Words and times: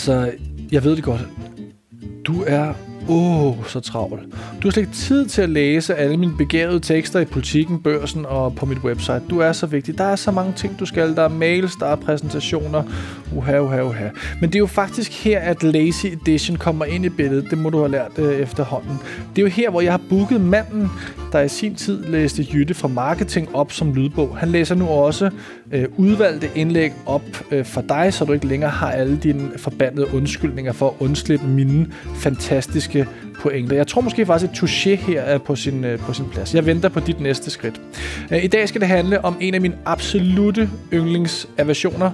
Altså, 0.00 0.32
jeg 0.72 0.84
ved 0.84 0.96
det 0.96 1.04
godt. 1.04 1.20
Du 2.24 2.44
er 2.46 2.74
Åh, 3.08 3.46
oh, 3.46 3.66
så 3.66 3.80
travl. 3.80 4.20
Du 4.62 4.68
har 4.68 4.70
slet 4.70 4.82
ikke 4.82 4.92
tid 4.92 5.26
til 5.26 5.42
at 5.42 5.48
læse 5.48 5.94
alle 5.94 6.16
mine 6.16 6.36
begavede 6.36 6.80
tekster 6.80 7.20
i 7.20 7.24
politikken, 7.24 7.82
børsen 7.82 8.26
og 8.26 8.54
på 8.54 8.66
mit 8.66 8.78
website. 8.78 9.22
Du 9.30 9.38
er 9.38 9.52
så 9.52 9.66
vigtig. 9.66 9.98
Der 9.98 10.04
er 10.04 10.16
så 10.16 10.30
mange 10.30 10.52
ting, 10.52 10.80
du 10.80 10.86
skal. 10.86 11.16
Der 11.16 11.22
er 11.22 11.28
mails, 11.28 11.76
der 11.76 11.86
er 11.86 11.96
præsentationer. 11.96 12.82
Uha, 13.36 13.58
uha, 13.58 13.82
uha. 13.82 14.08
Men 14.40 14.50
det 14.50 14.54
er 14.54 14.58
jo 14.58 14.66
faktisk 14.66 15.24
her, 15.24 15.40
at 15.40 15.62
Lazy 15.62 16.06
Edition 16.06 16.56
kommer 16.56 16.84
ind 16.84 17.04
i 17.04 17.08
billedet. 17.08 17.50
Det 17.50 17.58
må 17.58 17.70
du 17.70 17.78
have 17.78 17.90
lært 17.90 18.18
øh, 18.18 18.38
efterhånden. 18.38 18.98
Det 19.36 19.42
er 19.42 19.46
jo 19.46 19.50
her, 19.50 19.70
hvor 19.70 19.80
jeg 19.80 19.92
har 19.92 20.00
booket 20.08 20.40
manden, 20.40 20.90
der 21.32 21.40
i 21.40 21.48
sin 21.48 21.74
tid 21.74 22.04
læste 22.04 22.46
Jytte 22.52 22.74
fra 22.74 22.88
Marketing 22.88 23.54
op 23.54 23.72
som 23.72 23.94
lydbog. 23.94 24.36
Han 24.36 24.48
læser 24.48 24.74
nu 24.74 24.88
også 24.88 25.30
øh, 25.72 25.84
udvalgte 25.96 26.50
indlæg 26.54 26.92
op 27.06 27.22
øh, 27.50 27.64
for 27.64 27.80
dig, 27.80 28.14
så 28.14 28.24
du 28.24 28.32
ikke 28.32 28.46
længere 28.46 28.70
har 28.70 28.90
alle 28.90 29.16
dine 29.16 29.50
forbandede 29.56 30.14
undskyldninger 30.14 30.72
for 30.72 30.88
at 30.88 30.94
undslippe 30.98 31.46
mine 31.46 31.86
fantastiske 32.14 33.06
pointer. 33.40 33.76
Jeg 33.76 33.86
tror 33.86 34.00
måske 34.00 34.26
faktisk, 34.26 34.52
at 34.52 34.58
touché 34.58 34.94
her 34.94 35.20
er 35.20 35.38
på 35.38 35.56
sin, 35.56 35.84
øh, 35.84 35.98
på 35.98 36.12
sin 36.12 36.24
plads. 36.32 36.54
Jeg 36.54 36.66
venter 36.66 36.88
på 36.88 37.00
dit 37.00 37.20
næste 37.20 37.50
skridt. 37.50 37.80
Øh, 38.32 38.44
I 38.44 38.46
dag 38.46 38.68
skal 38.68 38.80
det 38.80 38.88
handle 38.88 39.24
om 39.24 39.36
en 39.40 39.54
af 39.54 39.60
mine 39.60 39.74
absolute 39.84 40.70
yndlingsaversioner, 40.92 42.10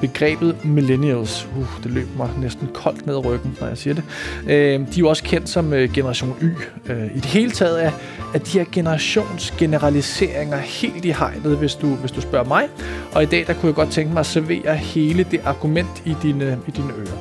begrebet 0.00 0.64
millennials. 0.64 1.48
Uh, 1.56 1.82
det 1.82 1.90
løb 1.90 2.06
mig 2.16 2.30
næsten 2.40 2.68
koldt 2.74 3.06
ned 3.06 3.14
ad 3.14 3.24
ryggen, 3.24 3.56
når 3.60 3.66
jeg 3.66 3.78
siger 3.78 3.94
det. 3.94 4.04
Øh, 4.46 4.52
de 4.52 4.80
er 4.80 4.86
jo 4.98 5.08
også 5.08 5.22
kendt 5.22 5.48
som 5.48 5.72
øh, 5.72 5.92
generation 5.92 6.36
Y. 6.42 6.50
Øh, 6.90 7.04
I 7.04 7.14
det 7.14 7.24
hele 7.24 7.50
taget 7.50 7.84
er, 7.84 7.90
er 8.34 8.38
de 8.38 8.58
her 8.58 8.64
generationsgeneraliseringer 8.72 10.56
helt 10.56 11.04
i 11.04 11.10
hegnet, 11.10 11.56
hvis 11.56 11.74
du, 11.74 11.86
hvis 11.86 12.10
du 12.10 12.20
spørger 12.20 12.48
mig. 12.48 12.68
Og 13.14 13.22
i 13.22 13.26
dag 13.26 13.46
der 13.46 13.52
kunne 13.52 13.66
jeg 13.66 13.74
godt 13.74 13.90
tænke 13.90 14.12
mig 14.12 14.20
at 14.20 14.26
servere 14.26 14.76
hele 14.76 15.26
det 15.30 15.40
argument 15.44 16.02
i 16.04 16.16
dine, 16.22 16.58
i 16.68 16.70
dine 16.70 16.92
ører. 16.98 17.18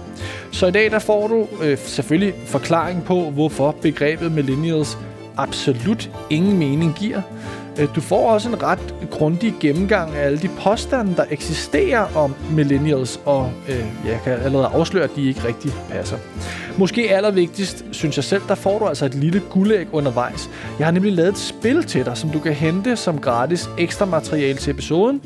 Så 0.51 0.67
i 0.67 0.71
dag 0.71 0.91
der 0.91 0.99
får 0.99 1.27
du 1.27 1.47
øh, 1.63 1.77
selvfølgelig 1.77 2.33
forklaring 2.45 3.03
på, 3.03 3.29
hvorfor 3.29 3.75
begrebet 3.81 4.31
millennials 4.31 4.97
absolut 5.37 6.09
ingen 6.29 6.57
mening 6.57 6.95
giver. 6.99 7.21
Øh, 7.79 7.87
du 7.95 8.01
får 8.01 8.31
også 8.31 8.49
en 8.49 8.63
ret 8.63 8.95
grundig 9.11 9.53
gennemgang 9.59 10.15
af 10.15 10.25
alle 10.25 10.37
de 10.37 10.49
påstande, 10.59 11.15
der 11.15 11.25
eksisterer 11.29 12.15
om 12.15 12.35
millennials, 12.51 13.19
og 13.25 13.51
øh, 13.69 13.85
jeg 14.05 14.19
kan 14.23 14.33
allerede 14.33 14.67
afsløre, 14.67 15.03
at 15.03 15.15
de 15.15 15.27
ikke 15.27 15.47
rigtig 15.47 15.71
passer. 15.91 16.17
Måske 16.77 17.15
allervigtigst, 17.15 17.85
synes 17.91 18.15
jeg 18.15 18.23
selv, 18.23 18.41
der 18.47 18.55
får 18.55 18.79
du 18.79 18.85
altså 18.85 19.05
et 19.05 19.15
lille 19.15 19.41
guldæg 19.49 19.93
undervejs. 19.93 20.49
Jeg 20.79 20.87
har 20.87 20.91
nemlig 20.91 21.13
lavet 21.13 21.29
et 21.29 21.37
spil 21.37 21.83
til 21.83 22.05
dig, 22.05 22.17
som 22.17 22.29
du 22.29 22.39
kan 22.39 22.53
hente 22.53 22.95
som 22.95 23.19
gratis 23.19 23.69
ekstra 23.77 24.05
materiale 24.05 24.57
til 24.57 24.71
episoden. 24.71 25.21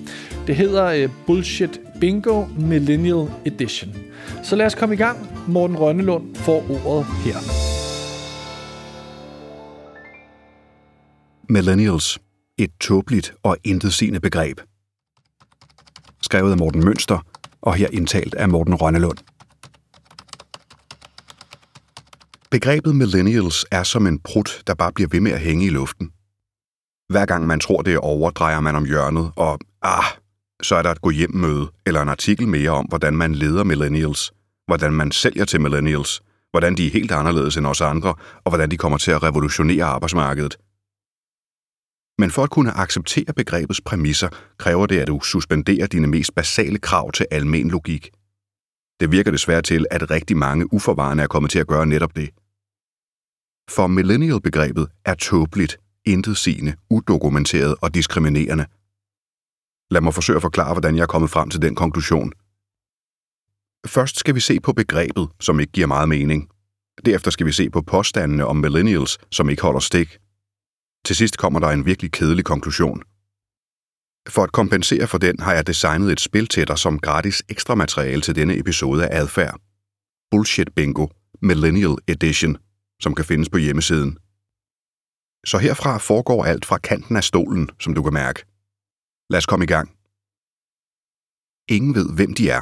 Det 0.47 0.55
hedder 0.55 0.85
øh, 0.85 1.09
Bullshit 1.27 1.79
Bingo 1.99 2.45
Millennial 2.57 3.27
Edition. 3.45 3.95
Så 4.43 4.55
lad 4.55 4.65
os 4.65 4.75
komme 4.75 4.95
i 4.95 4.97
gang. 4.97 5.17
Morten 5.47 5.77
Rønnelund 5.77 6.35
får 6.35 6.63
ordet 6.85 7.05
her. 7.25 7.35
Millennials. 11.49 12.28
Et 12.59 12.71
tåbeligt 12.79 13.33
og 13.43 13.57
intetsigende 13.63 14.19
begreb. 14.19 14.59
Skrevet 16.21 16.51
af 16.51 16.57
Morten 16.57 16.85
Mønster, 16.85 17.19
og 17.61 17.75
her 17.75 17.87
indtalt 17.91 18.33
af 18.33 18.49
Morten 18.49 18.75
Rønnelund. 18.75 19.17
Begrebet 22.51 22.95
millennials 22.95 23.65
er 23.71 23.83
som 23.83 24.07
en 24.07 24.19
prut, 24.19 24.61
der 24.67 24.73
bare 24.73 24.91
bliver 24.91 25.07
ved 25.11 25.19
med 25.19 25.31
at 25.31 25.39
hænge 25.39 25.65
i 25.65 25.69
luften. 25.69 26.11
Hver 27.09 27.25
gang 27.25 27.47
man 27.47 27.59
tror, 27.59 27.81
det 27.81 27.93
er 27.93 27.99
over, 27.99 28.29
drejer 28.29 28.59
man 28.59 28.75
om 28.75 28.85
hjørnet, 28.85 29.31
og 29.35 29.59
ah, 29.81 30.03
så 30.63 30.75
er 30.75 30.81
der 30.81 30.91
et 30.91 31.01
gå 31.01 31.09
hjem 31.09 31.35
møde 31.35 31.71
eller 31.85 32.01
en 32.01 32.09
artikel 32.09 32.47
mere 32.47 32.69
om, 32.69 32.85
hvordan 32.85 33.13
man 33.17 33.35
leder 33.35 33.63
millennials, 33.63 34.31
hvordan 34.67 34.93
man 34.93 35.11
sælger 35.11 35.45
til 35.45 35.61
millennials, 35.61 36.21
hvordan 36.51 36.77
de 36.77 36.87
er 36.87 36.91
helt 36.91 37.11
anderledes 37.11 37.57
end 37.57 37.67
os 37.67 37.81
andre, 37.81 38.15
og 38.43 38.51
hvordan 38.51 38.71
de 38.71 38.77
kommer 38.77 38.97
til 38.97 39.11
at 39.11 39.23
revolutionere 39.23 39.85
arbejdsmarkedet. 39.85 40.57
Men 42.19 42.31
for 42.31 42.43
at 42.43 42.49
kunne 42.49 42.71
acceptere 42.71 43.33
begrebets 43.35 43.81
præmisser, 43.81 44.29
kræver 44.57 44.85
det, 44.85 44.99
at 44.99 45.07
du 45.07 45.19
suspenderer 45.19 45.87
dine 45.87 46.07
mest 46.07 46.35
basale 46.35 46.79
krav 46.79 47.11
til 47.11 47.25
almen 47.31 47.69
logik. 47.69 48.09
Det 48.99 49.11
virker 49.11 49.31
desværre 49.31 49.61
til, 49.61 49.85
at 49.91 50.11
rigtig 50.11 50.37
mange 50.37 50.73
uforvarende 50.73 51.23
er 51.23 51.27
kommet 51.27 51.51
til 51.51 51.59
at 51.59 51.67
gøre 51.67 51.85
netop 51.85 52.15
det. 52.15 52.29
For 53.69 53.87
millennial-begrebet 53.87 54.87
er 55.05 55.15
tåbeligt, 55.15 55.77
intetsigende, 56.05 56.75
udokumenteret 56.89 57.75
og 57.81 57.93
diskriminerende. 57.93 58.65
Lad 59.91 60.01
mig 60.01 60.13
forsøge 60.13 60.35
at 60.35 60.41
forklare, 60.41 60.73
hvordan 60.73 60.95
jeg 60.95 61.01
er 61.01 61.13
kommet 61.13 61.29
frem 61.29 61.49
til 61.49 61.61
den 61.61 61.75
konklusion. 61.75 62.31
Først 63.85 64.19
skal 64.19 64.35
vi 64.35 64.39
se 64.39 64.59
på 64.59 64.73
begrebet, 64.73 65.29
som 65.39 65.59
ikke 65.59 65.71
giver 65.71 65.87
meget 65.87 66.09
mening. 66.09 66.49
Derefter 67.05 67.31
skal 67.31 67.45
vi 67.45 67.51
se 67.51 67.69
på 67.69 67.81
påstandene 67.81 68.45
om 68.45 68.55
millennials, 68.55 69.17
som 69.31 69.49
ikke 69.49 69.61
holder 69.61 69.79
stik. 69.79 70.19
Til 71.05 71.15
sidst 71.15 71.37
kommer 71.37 71.59
der 71.59 71.67
en 71.67 71.85
virkelig 71.85 72.11
kedelig 72.11 72.45
konklusion. 72.45 73.03
For 74.29 74.43
at 74.43 74.51
kompensere 74.51 75.07
for 75.07 75.17
den 75.17 75.39
har 75.39 75.53
jeg 75.53 75.67
designet 75.67 76.11
et 76.11 76.19
spil 76.19 76.47
til 76.47 76.67
dig 76.67 76.77
som 76.77 76.99
gratis 76.99 77.43
ekstra 77.49 77.75
materiale 77.75 78.21
til 78.21 78.35
denne 78.35 78.57
episode 78.59 79.07
af 79.07 79.21
Adfærd. 79.21 79.59
Bullshit 80.31 80.69
Bingo 80.75 81.07
Millennial 81.41 81.95
Edition, 82.07 82.57
som 83.01 83.15
kan 83.15 83.25
findes 83.25 83.49
på 83.49 83.57
hjemmesiden. 83.57 84.17
Så 85.45 85.57
herfra 85.57 85.97
foregår 85.97 86.45
alt 86.45 86.65
fra 86.65 86.77
kanten 86.77 87.15
af 87.17 87.23
stolen, 87.23 87.69
som 87.79 87.93
du 87.93 88.03
kan 88.03 88.13
mærke. 88.13 88.45
Lad 89.29 89.37
os 89.37 89.45
komme 89.45 89.65
i 89.65 89.67
gang. 89.67 89.89
Ingen 91.75 91.95
ved, 91.95 92.15
hvem 92.15 92.33
de 92.33 92.49
er. 92.49 92.61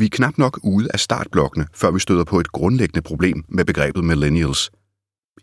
Vi 0.00 0.04
er 0.04 0.10
knap 0.12 0.38
nok 0.38 0.60
ude 0.64 0.88
af 0.94 1.00
startblokkene, 1.00 1.66
før 1.74 1.90
vi 1.90 2.00
støder 2.00 2.24
på 2.24 2.40
et 2.40 2.52
grundlæggende 2.52 3.02
problem 3.02 3.44
med 3.48 3.64
begrebet 3.64 4.04
millennials. 4.04 4.70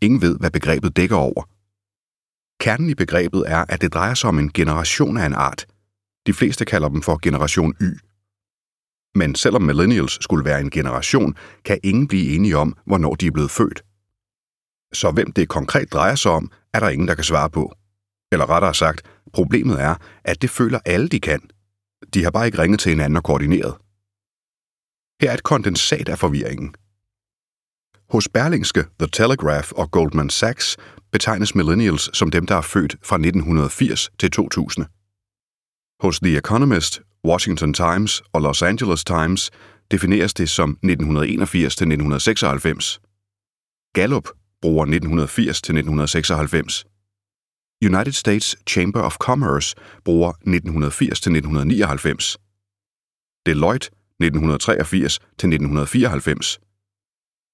Ingen 0.02 0.22
ved, 0.22 0.38
hvad 0.40 0.52
begrebet 0.52 0.96
dækker 0.96 1.16
over. 1.16 1.44
Kernen 2.60 2.90
i 2.90 2.96
begrebet 2.96 3.44
er, 3.48 3.66
at 3.70 3.82
det 3.82 3.94
drejer 3.94 4.14
sig 4.14 4.28
om 4.28 4.40
en 4.40 4.52
generation 4.54 5.18
af 5.18 5.26
en 5.26 5.34
art. 5.34 5.66
De 6.28 6.34
fleste 6.34 6.66
kalder 6.66 6.90
dem 6.90 7.02
for 7.02 7.20
generation 7.22 7.74
Y. 7.82 8.00
Men 9.16 9.36
selvom 9.36 9.62
millennials 9.62 10.24
skulle 10.24 10.46
være 10.46 10.62
en 10.62 10.70
generation, 10.70 11.36
kan 11.66 11.80
ingen 11.84 12.08
blive 12.08 12.36
enige 12.36 12.58
om, 12.58 12.78
hvornår 12.86 13.16
de 13.16 13.28
er 13.28 13.32
blevet 13.32 13.52
født. 13.52 13.82
Så 14.94 15.12
hvem 15.12 15.32
det 15.32 15.50
konkret 15.50 15.94
drejer 15.94 16.16
sig 16.16 16.32
om, 16.32 16.52
er 16.74 16.80
der 16.80 16.90
ingen, 16.90 17.08
der 17.08 17.16
kan 17.16 17.24
svare 17.24 17.50
på. 17.50 17.74
Eller 18.32 18.50
rettere 18.50 18.74
sagt, 18.74 19.02
problemet 19.34 19.82
er, 19.82 19.96
at 20.24 20.42
det 20.42 20.50
føler 20.50 20.80
alle, 20.86 21.08
de 21.08 21.20
kan. 21.20 21.42
De 22.14 22.24
har 22.24 22.32
bare 22.32 22.46
ikke 22.46 22.62
ringet 22.62 22.80
til 22.80 22.90
hinanden 22.90 23.18
og 23.18 23.24
koordineret. 23.24 23.76
Her 25.22 25.30
er 25.30 25.34
et 25.34 25.44
kondensat 25.44 26.10
af 26.10 26.20
forvirringen. 26.20 26.76
Hos 28.12 28.30
Berlingske, 28.30 28.86
The 29.00 29.08
Telegraph 29.14 29.72
og 29.72 29.92
Goldman 29.92 30.30
Sachs 30.30 30.78
betegnes 31.12 31.56
millennials 31.56 32.18
som 32.18 32.32
dem, 32.32 32.46
der 32.46 32.56
er 32.56 32.62
født 32.62 32.96
fra 33.04 33.16
1980 33.16 34.10
til 34.20 34.32
2000. 34.32 34.86
Hos 36.02 36.20
The 36.20 36.38
Economist, 36.38 37.02
Washington 37.26 37.74
Times 37.74 38.22
og 38.34 38.42
Los 38.42 38.62
Angeles 38.62 39.04
Times 39.04 39.52
defineres 39.92 40.34
det 40.34 40.50
som 40.50 40.70
1981 40.70 41.76
til 41.76 41.86
1996. 41.86 43.00
Gallup 43.94 44.30
bruger 44.62 44.84
1980 44.84 45.62
til 45.62 45.74
1996. 45.74 46.86
United 47.86 48.14
States 48.14 48.56
Chamber 48.70 49.02
of 49.02 49.16
Commerce 49.18 49.76
bruger 50.06 50.30
1980 50.30 51.22
til 51.22 51.32
1999. 51.32 52.38
Deloitte 53.46 53.88
1983 54.20 55.20
til 55.20 55.48
1994. 55.48 56.60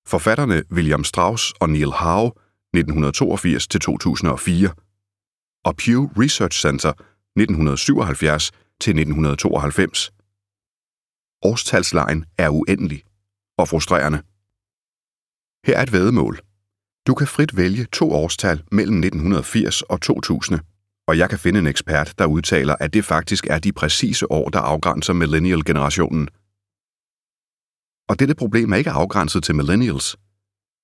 Forfatterne 0.08 0.64
William 0.72 1.04
Strauss 1.04 1.54
og 1.60 1.70
Neil 1.70 1.92
Howe 1.92 2.32
1982 2.74 3.68
til 3.68 3.80
2004 3.80 4.70
og 5.66 5.76
Pew 5.76 6.10
Research 6.22 6.60
Center 6.60 6.90
1977 6.90 8.52
til 8.82 8.92
1992. 8.92 10.12
Årstalslejen 11.42 12.26
er 12.38 12.50
uendelig 12.50 13.04
og 13.58 13.68
frustrerende. 13.68 14.18
Her 15.68 15.78
er 15.78 15.84
et 15.84 15.92
vedmål. 15.92 16.40
Du 17.08 17.14
kan 17.14 17.28
frit 17.28 17.58
vælge 17.58 17.86
to 17.86 18.12
årstal 18.12 18.64
mellem 18.72 18.98
1980 18.98 19.82
og 19.82 20.02
2000, 20.02 20.60
og 21.08 21.18
jeg 21.18 21.30
kan 21.30 21.40
finde 21.40 21.60
en 21.60 21.68
ekspert, 21.68 22.14
der 22.18 22.26
udtaler, 22.26 22.76
at 22.80 22.94
det 22.94 23.06
faktisk 23.06 23.48
er 23.50 23.60
de 23.60 23.74
præcise 23.74 24.32
år, 24.32 24.50
der 24.50 24.60
afgrænser 24.60 25.14
millennial-generationen. 25.14 26.28
Og 28.10 28.20
dette 28.20 28.36
problem 28.36 28.74
er 28.74 28.78
ikke 28.78 28.92
afgrænset 28.92 29.44
til 29.44 29.56
millennials. 29.56 30.18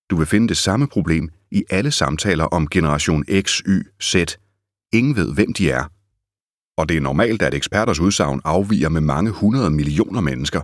Du 0.09 0.15
vil 0.15 0.27
finde 0.27 0.47
det 0.47 0.57
samme 0.57 0.87
problem 0.87 1.29
i 1.51 1.63
alle 1.69 1.91
samtaler 1.91 2.45
om 2.45 2.67
generation 2.67 3.23
X, 3.41 3.59
Y, 3.59 3.83
Z. 4.03 4.15
Ingen 4.93 5.15
ved, 5.15 5.33
hvem 5.33 5.53
de 5.53 5.69
er. 5.69 5.83
Og 6.77 6.89
det 6.89 6.97
er 6.97 7.01
normalt, 7.01 7.41
at 7.41 7.53
eksperters 7.53 7.99
udsagn 7.99 8.41
afviger 8.43 8.89
med 8.89 9.01
mange 9.01 9.31
hundrede 9.31 9.69
millioner 9.69 10.21
mennesker. 10.21 10.61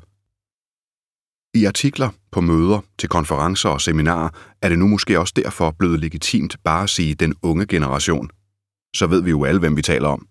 I 1.57 1.65
artikler, 1.65 2.09
på 2.31 2.41
møder, 2.41 2.79
til 2.99 3.09
konferencer 3.09 3.69
og 3.69 3.81
seminarer 3.81 4.29
er 4.61 4.69
det 4.69 4.79
nu 4.79 4.87
måske 4.87 5.19
også 5.19 5.33
derfor 5.35 5.71
blevet 5.71 5.99
legitimt 5.99 6.57
bare 6.63 6.83
at 6.83 6.89
sige 6.89 7.15
den 7.15 7.35
unge 7.41 7.65
generation. 7.65 8.29
Så 8.95 9.07
ved 9.07 9.21
vi 9.23 9.29
jo 9.29 9.43
alle, 9.43 9.59
hvem 9.59 9.77
vi 9.77 9.81
taler 9.81 10.07
om. 10.07 10.27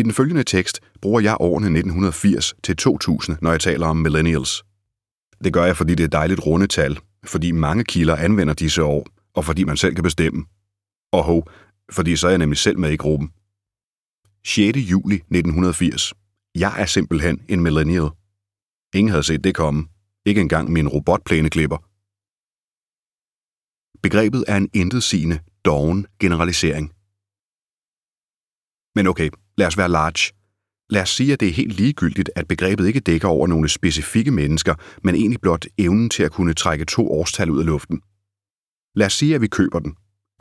I 0.00 0.02
den 0.02 0.12
følgende 0.12 0.44
tekst 0.44 0.80
bruger 1.00 1.20
jeg 1.20 1.36
årene 1.40 1.66
1980 1.66 2.54
til 2.62 2.76
2000, 2.76 3.36
når 3.42 3.50
jeg 3.50 3.60
taler 3.60 3.86
om 3.86 3.96
millennials. 3.96 4.64
Det 5.44 5.52
gør 5.52 5.64
jeg, 5.64 5.76
fordi 5.76 5.94
det 5.94 6.00
er 6.00 6.08
et 6.08 6.12
dejligt 6.12 6.46
rundetal, 6.46 6.98
fordi 7.24 7.52
mange 7.52 7.84
kilder 7.84 8.16
anvender 8.16 8.54
disse 8.54 8.82
år, 8.84 9.06
og 9.34 9.44
fordi 9.44 9.64
man 9.64 9.76
selv 9.76 9.94
kan 9.94 10.02
bestemme. 10.02 10.44
Og 11.12 11.24
ho, 11.24 11.42
fordi 11.92 12.16
så 12.16 12.26
er 12.26 12.30
jeg 12.30 12.38
nemlig 12.38 12.58
selv 12.58 12.78
med 12.78 12.90
i 12.90 12.96
gruppen. 12.96 13.30
6. 14.46 14.78
juli 14.78 15.14
1980. 15.14 16.12
Jeg 16.54 16.80
er 16.82 16.86
simpelthen 16.86 17.40
en 17.48 17.60
millennial. 17.60 18.08
Ingen 18.94 19.10
havde 19.10 19.22
set 19.22 19.44
det 19.44 19.54
komme. 19.54 19.88
Ikke 20.26 20.40
engang 20.40 20.70
min 20.72 20.88
robotplæneklipper. 20.88 21.78
Begrebet 24.02 24.44
er 24.48 24.56
en 24.56 24.70
intetsigende, 24.74 25.38
doven 25.64 26.06
generalisering. 26.20 26.92
Men 28.94 29.06
okay, 29.06 29.30
lad 29.60 29.66
os 29.66 29.78
være 29.78 29.88
large. 29.88 30.32
Lad 30.90 31.02
os 31.02 31.10
sige, 31.10 31.32
at 31.32 31.40
det 31.40 31.48
er 31.48 31.52
helt 31.52 31.72
ligegyldigt, 31.72 32.30
at 32.36 32.48
begrebet 32.48 32.86
ikke 32.86 33.00
dækker 33.00 33.28
over 33.28 33.46
nogle 33.46 33.68
specifikke 33.68 34.30
mennesker, 34.30 34.74
men 35.04 35.14
egentlig 35.14 35.40
blot 35.40 35.66
evnen 35.78 36.10
til 36.10 36.22
at 36.22 36.32
kunne 36.32 36.54
trække 36.54 36.84
to 36.84 37.12
årstal 37.12 37.50
ud 37.50 37.60
af 37.60 37.66
luften. 37.66 38.02
Lad 38.94 39.06
os 39.06 39.12
sige, 39.12 39.34
at 39.34 39.40
vi 39.40 39.46
køber 39.48 39.78
den. 39.78 39.96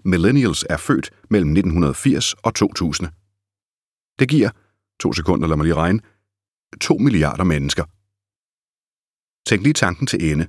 Millennials 0.06 0.66
er 0.69 0.77
født 0.77 1.10
mellem 1.30 1.50
1980 1.50 2.33
og 2.33 2.56
2000. 2.56 3.07
Det 4.19 4.30
giver, 4.30 4.50
to 5.00 5.13
sekunder, 5.13 5.48
lad 5.48 5.57
mig 5.57 5.63
lige 5.63 5.75
regne, 5.75 6.00
2 6.81 6.98
milliarder 6.98 7.44
mennesker. 7.44 7.86
Tænk 9.50 9.63
lige 9.63 9.74
tanken 9.74 10.07
til 10.07 10.31
ende. 10.31 10.48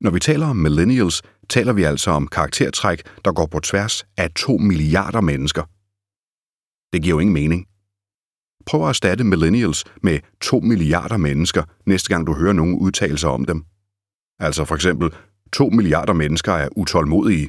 Når 0.00 0.10
vi 0.10 0.20
taler 0.20 0.46
om 0.46 0.56
millennials, 0.56 1.22
taler 1.48 1.72
vi 1.72 1.82
altså 1.82 2.10
om 2.10 2.28
karaktertræk, 2.28 3.02
der 3.24 3.32
går 3.32 3.46
på 3.46 3.60
tværs 3.60 4.04
af 4.16 4.30
2 4.30 4.56
milliarder 4.56 5.20
mennesker. 5.20 5.62
Det 6.92 7.02
giver 7.02 7.14
jo 7.16 7.20
ingen 7.20 7.34
mening. 7.34 7.66
Prøv 8.66 8.82
at 8.82 8.88
erstatte 8.88 9.24
millennials 9.24 9.84
med 10.02 10.18
2 10.40 10.60
milliarder 10.60 11.16
mennesker, 11.16 11.62
næste 11.86 12.08
gang 12.08 12.26
du 12.26 12.34
hører 12.34 12.52
nogen 12.52 12.78
udtalelser 12.78 13.28
om 13.28 13.44
dem. 13.44 13.64
Altså 14.38 14.64
for 14.64 14.74
eksempel, 14.74 15.10
2 15.52 15.68
milliarder 15.68 16.12
mennesker 16.12 16.52
er 16.52 16.68
utålmodige. 16.76 17.48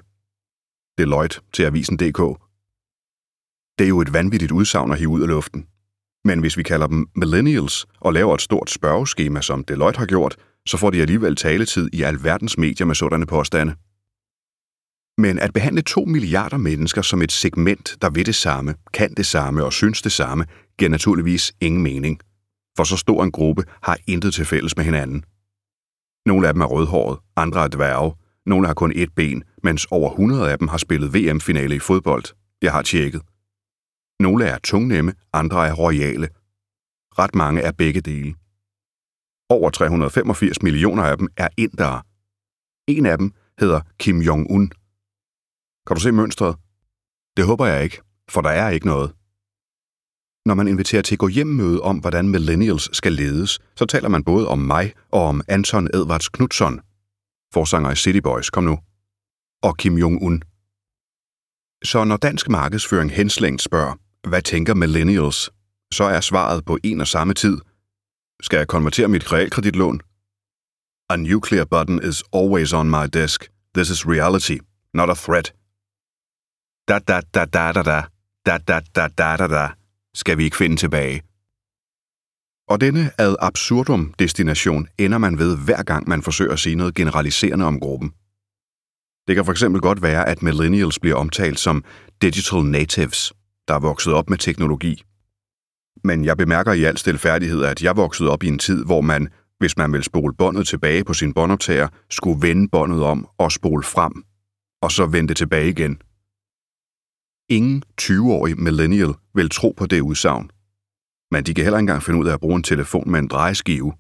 Deloitte 0.98 1.40
til 1.54 1.64
Avisen.dk. 1.64 2.40
Det 3.80 3.84
er 3.86 3.90
jo 3.90 4.02
et 4.02 4.14
vanvittigt 4.14 4.52
udsagn 4.52 4.92
at 4.92 5.00
hive 5.00 5.10
ud 5.10 5.22
af 5.22 5.28
luften. 5.28 5.68
Men 6.26 6.40
hvis 6.40 6.58
vi 6.58 6.64
kalder 6.64 6.88
dem 6.88 7.08
millennials 7.16 7.86
og 8.00 8.14
laver 8.14 8.36
et 8.36 8.42
stort 8.42 8.70
spørgeskema, 8.70 9.42
som 9.42 9.64
Deloitte 9.64 9.98
har 9.98 10.06
gjort, 10.06 10.36
så 10.68 10.78
får 10.78 10.90
de 10.90 11.02
alligevel 11.02 11.36
taletid 11.36 11.90
i 11.94 12.02
alverdens 12.02 12.58
medier 12.58 12.88
med 12.88 12.96
sådanne 12.96 13.26
påstande. 13.26 13.76
Men 15.18 15.40
at 15.40 15.54
behandle 15.54 15.82
2 15.82 16.06
milliarder 16.06 16.58
mennesker 16.58 17.02
som 17.02 17.22
et 17.22 17.32
segment, 17.32 17.98
der 18.02 18.10
ved 18.10 18.26
det 18.26 18.36
samme, 18.36 18.76
kan 18.94 19.14
det 19.14 19.26
samme 19.26 19.64
og 19.64 19.74
synes 19.74 20.02
det 20.02 20.12
samme, 20.12 20.46
giver 20.78 20.90
naturligvis 20.90 21.54
ingen 21.62 21.84
mening. 21.84 22.20
For 22.78 22.84
så 22.84 22.98
stor 22.98 23.24
en 23.24 23.32
gruppe 23.32 23.64
har 23.84 23.98
intet 24.08 24.34
til 24.34 24.46
fælles 24.46 24.78
med 24.78 24.86
hinanden. 24.86 25.26
Nogle 26.26 26.48
af 26.48 26.54
dem 26.54 26.62
er 26.62 26.66
rødhåret, 26.66 27.20
andre 27.36 27.64
er 27.64 27.68
dværge, 27.68 28.14
nogle 28.46 28.68
har 28.68 28.74
kun 28.74 28.92
et 28.96 29.16
ben, 29.16 29.44
mens 29.64 29.88
over 29.92 30.10
100 30.10 30.52
af 30.52 30.60
dem 30.60 30.68
har 30.68 30.78
spillet 30.78 31.14
VM-finale 31.14 31.76
i 31.76 31.80
fodbold. 31.80 32.24
Jeg 32.62 32.72
har 32.72 32.82
tjekket. 32.82 33.22
Nogle 34.20 34.46
er 34.46 34.58
tungnemme, 34.58 35.14
andre 35.34 35.68
er 35.68 35.74
royale. 35.74 36.30
Ret 37.20 37.36
mange 37.36 37.62
er 37.62 37.72
begge 37.72 38.02
dele. 38.02 38.36
Over 39.50 39.70
385 39.70 40.62
millioner 40.62 41.04
af 41.04 41.18
dem 41.18 41.28
er 41.38 41.48
indere. 41.58 42.02
En 42.88 43.06
af 43.06 43.18
dem 43.18 43.32
hedder 43.60 43.82
Kim 44.00 44.22
Jong-un. 44.22 44.83
Kan 45.88 45.96
du 45.96 46.02
se 46.02 46.12
mønstret? 46.12 46.56
Det 47.38 47.46
håber 47.46 47.66
jeg 47.66 47.84
ikke, 47.84 48.02
for 48.30 48.42
der 48.42 48.50
er 48.50 48.70
ikke 48.70 48.86
noget. 48.86 49.14
Når 50.46 50.54
man 50.54 50.68
inviterer 50.68 51.02
til 51.02 51.18
gå 51.18 51.28
hjem 51.28 51.48
møde 51.48 51.82
om, 51.82 51.98
hvordan 51.98 52.30
millennials 52.30 52.98
skal 52.98 53.14
ledes, 53.14 53.60
så 53.76 53.86
taler 53.86 54.10
man 54.10 54.24
både 54.24 54.48
om 54.48 54.60
mig 54.60 54.94
og 55.12 55.22
om 55.26 55.42
Anton 55.48 55.88
Edvards 55.94 56.30
Knudsen, 56.30 56.80
forsanger 57.54 57.92
i 57.92 57.96
City 57.96 58.20
Boys, 58.20 58.50
kom 58.50 58.64
nu, 58.64 58.80
og 59.64 59.78
Kim 59.78 59.98
Jong-un. 59.98 60.40
Så 61.84 62.04
når 62.04 62.18
dansk 62.18 62.50
markedsføring 62.50 63.12
henslængt 63.12 63.62
spørger, 63.62 63.96
hvad 64.28 64.42
tænker 64.42 64.74
millennials, 64.74 65.50
så 65.94 66.04
er 66.04 66.20
svaret 66.20 66.66
på 66.66 66.78
en 66.84 67.02
og 67.02 67.08
samme 67.08 67.34
tid. 67.34 67.58
Skal 68.42 68.58
jeg 68.58 68.68
konvertere 68.68 69.08
mit 69.08 69.34
realkreditlån? 69.34 70.02
A 71.10 71.16
nuclear 71.16 71.66
button 71.66 72.04
is 72.04 72.24
always 72.34 72.74
on 72.74 72.90
my 72.90 73.06
desk. 73.14 73.50
This 73.76 73.90
is 73.90 74.08
reality, 74.08 74.58
not 74.94 75.10
a 75.10 75.14
threat. 75.14 75.54
Da 76.88 77.00
da 77.00 77.22
da 77.34 77.46
da 77.46 77.72
da 77.72 77.82
da. 77.84 78.02
Da 78.46 78.58
da 78.58 78.82
da 78.96 79.08
da 79.08 79.38
da 79.38 79.48
da. 79.48 79.70
Skal 80.14 80.38
vi 80.38 80.44
ikke 80.44 80.58
finde 80.58 80.76
tilbage. 80.76 81.22
Og 82.68 82.82
denne 82.82 83.12
ad 83.18 83.36
absurdum 83.40 84.14
destination 84.20 84.88
ender 84.98 85.18
man 85.18 85.40
ved 85.40 85.58
hver 85.58 85.84
gang 85.84 86.10
man 86.10 86.24
forsøger 86.24 86.54
at 86.54 86.60
sige 86.60 86.76
noget 86.76 86.96
generaliserende 86.96 87.66
om 87.66 87.80
gruppen. 87.80 88.10
Det 89.28 89.36
kan 89.36 89.46
for 89.46 89.52
eksempel 89.52 89.82
godt 89.82 90.02
være, 90.02 90.30
at 90.30 90.44
millennials 90.44 91.00
bliver 91.00 91.16
omtalt 91.16 91.60
som 91.60 91.84
digital 92.22 92.64
natives, 92.64 93.34
der 93.68 93.74
er 93.74 93.80
vokset 93.80 94.14
op 94.14 94.30
med 94.30 94.38
teknologi. 94.38 95.04
Men 96.04 96.26
jeg 96.26 96.38
bemærker 96.38 96.74
i 96.74 96.84
al 96.84 96.98
stilfærdighed, 96.98 97.64
at 97.64 97.82
jeg 97.82 97.98
voksede 97.98 98.30
op 98.30 98.44
i 98.44 98.48
en 98.48 98.60
tid, 98.60 98.86
hvor 98.86 99.02
man, 99.02 99.30
hvis 99.60 99.78
man 99.78 99.94
vil 99.94 100.04
spole 100.04 100.34
båndet 100.34 100.68
tilbage 100.68 101.04
på 101.04 101.14
sin 101.14 101.34
båndoptager, 101.34 101.88
skulle 102.10 102.42
vende 102.42 102.70
båndet 102.72 103.04
om 103.04 103.28
og 103.38 103.52
spole 103.52 103.84
frem, 103.84 104.24
og 104.82 104.92
så 104.92 105.06
vende 105.06 105.28
det 105.28 105.38
tilbage 105.38 105.70
igen. 105.70 106.02
Ingen 107.50 107.84
20-årig 108.02 108.60
millennial 108.60 109.14
vil 109.34 109.50
tro 109.50 109.74
på 109.78 109.86
det 109.86 110.02
udsagn. 110.02 110.50
Men 111.32 111.44
de 111.44 111.54
kan 111.54 111.64
heller 111.64 111.78
ikke 111.78 111.84
engang 111.84 112.04
finde 112.04 112.20
ud 112.20 112.28
af 112.28 112.34
at 112.34 112.40
bruge 112.40 112.56
en 112.56 112.64
telefon 112.64 113.12
med 113.12 113.20
en 113.20 113.28
drejeskive. 113.28 113.94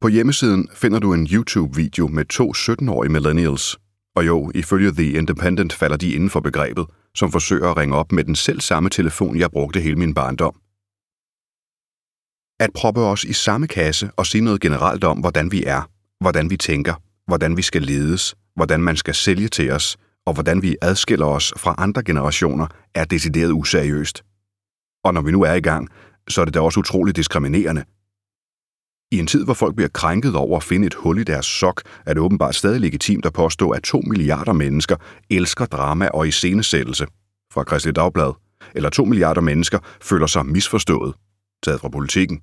På 0.00 0.08
hjemmesiden 0.08 0.68
finder 0.74 0.98
du 0.98 1.14
en 1.14 1.26
YouTube-video 1.32 2.08
med 2.08 2.24
to 2.24 2.52
17-årige 2.52 3.12
millennials. 3.12 3.78
Og 4.16 4.26
jo, 4.26 4.52
ifølge 4.54 4.92
The 4.92 5.12
Independent 5.12 5.72
falder 5.72 5.96
de 5.96 6.12
inden 6.12 6.30
for 6.30 6.40
begrebet, 6.40 6.86
som 7.14 7.32
forsøger 7.32 7.70
at 7.70 7.76
ringe 7.76 7.96
op 7.96 8.12
med 8.12 8.24
den 8.24 8.34
selv 8.34 8.60
samme 8.60 8.90
telefon, 8.90 9.38
jeg 9.38 9.50
brugte 9.50 9.80
hele 9.80 9.96
min 9.96 10.14
barndom. 10.14 10.54
At 12.60 12.70
proppe 12.74 13.00
os 13.00 13.24
i 13.24 13.32
samme 13.32 13.66
kasse 13.66 14.10
og 14.16 14.26
sige 14.26 14.44
noget 14.44 14.60
generelt 14.60 15.04
om, 15.04 15.18
hvordan 15.18 15.52
vi 15.52 15.64
er, 15.64 15.82
hvordan 16.20 16.50
vi 16.50 16.56
tænker, 16.56 16.94
hvordan 17.26 17.56
vi 17.56 17.62
skal 17.62 17.82
ledes, 17.82 18.34
hvordan 18.54 18.80
man 18.80 18.96
skal 18.96 19.14
sælge 19.14 19.48
til 19.48 19.70
os, 19.70 19.96
og 20.28 20.34
hvordan 20.34 20.62
vi 20.62 20.76
adskiller 20.82 21.26
os 21.26 21.52
fra 21.56 21.74
andre 21.78 22.02
generationer, 22.02 22.66
er 22.94 23.04
decideret 23.04 23.52
useriøst. 23.52 24.22
Og 25.04 25.14
når 25.14 25.22
vi 25.22 25.32
nu 25.32 25.42
er 25.42 25.54
i 25.54 25.60
gang, 25.60 25.88
så 26.28 26.40
er 26.40 26.44
det 26.44 26.54
da 26.54 26.60
også 26.60 26.80
utroligt 26.80 27.16
diskriminerende. 27.16 27.84
I 29.12 29.18
en 29.18 29.26
tid, 29.26 29.44
hvor 29.44 29.54
folk 29.54 29.74
bliver 29.76 29.88
krænket 29.88 30.36
over 30.36 30.56
at 30.56 30.62
finde 30.62 30.86
et 30.86 30.94
hul 30.94 31.18
i 31.18 31.24
deres 31.24 31.46
sok, 31.46 31.82
er 32.06 32.14
det 32.14 32.22
åbenbart 32.22 32.54
stadig 32.54 32.80
legitimt 32.80 33.26
at 33.26 33.32
påstå, 33.32 33.70
at 33.70 33.82
to 33.82 33.98
milliarder 34.06 34.52
mennesker 34.52 34.96
elsker 35.30 35.66
drama 35.66 36.08
og 36.08 36.28
iscenesættelse 36.28 37.06
fra 37.52 37.64
Kristelig 37.64 37.96
Dagblad, 37.96 38.32
eller 38.74 38.90
to 38.90 39.04
milliarder 39.04 39.40
mennesker 39.40 39.78
føler 40.02 40.26
sig 40.26 40.46
misforstået, 40.46 41.14
taget 41.62 41.80
fra 41.80 41.88
politikken. 41.88 42.40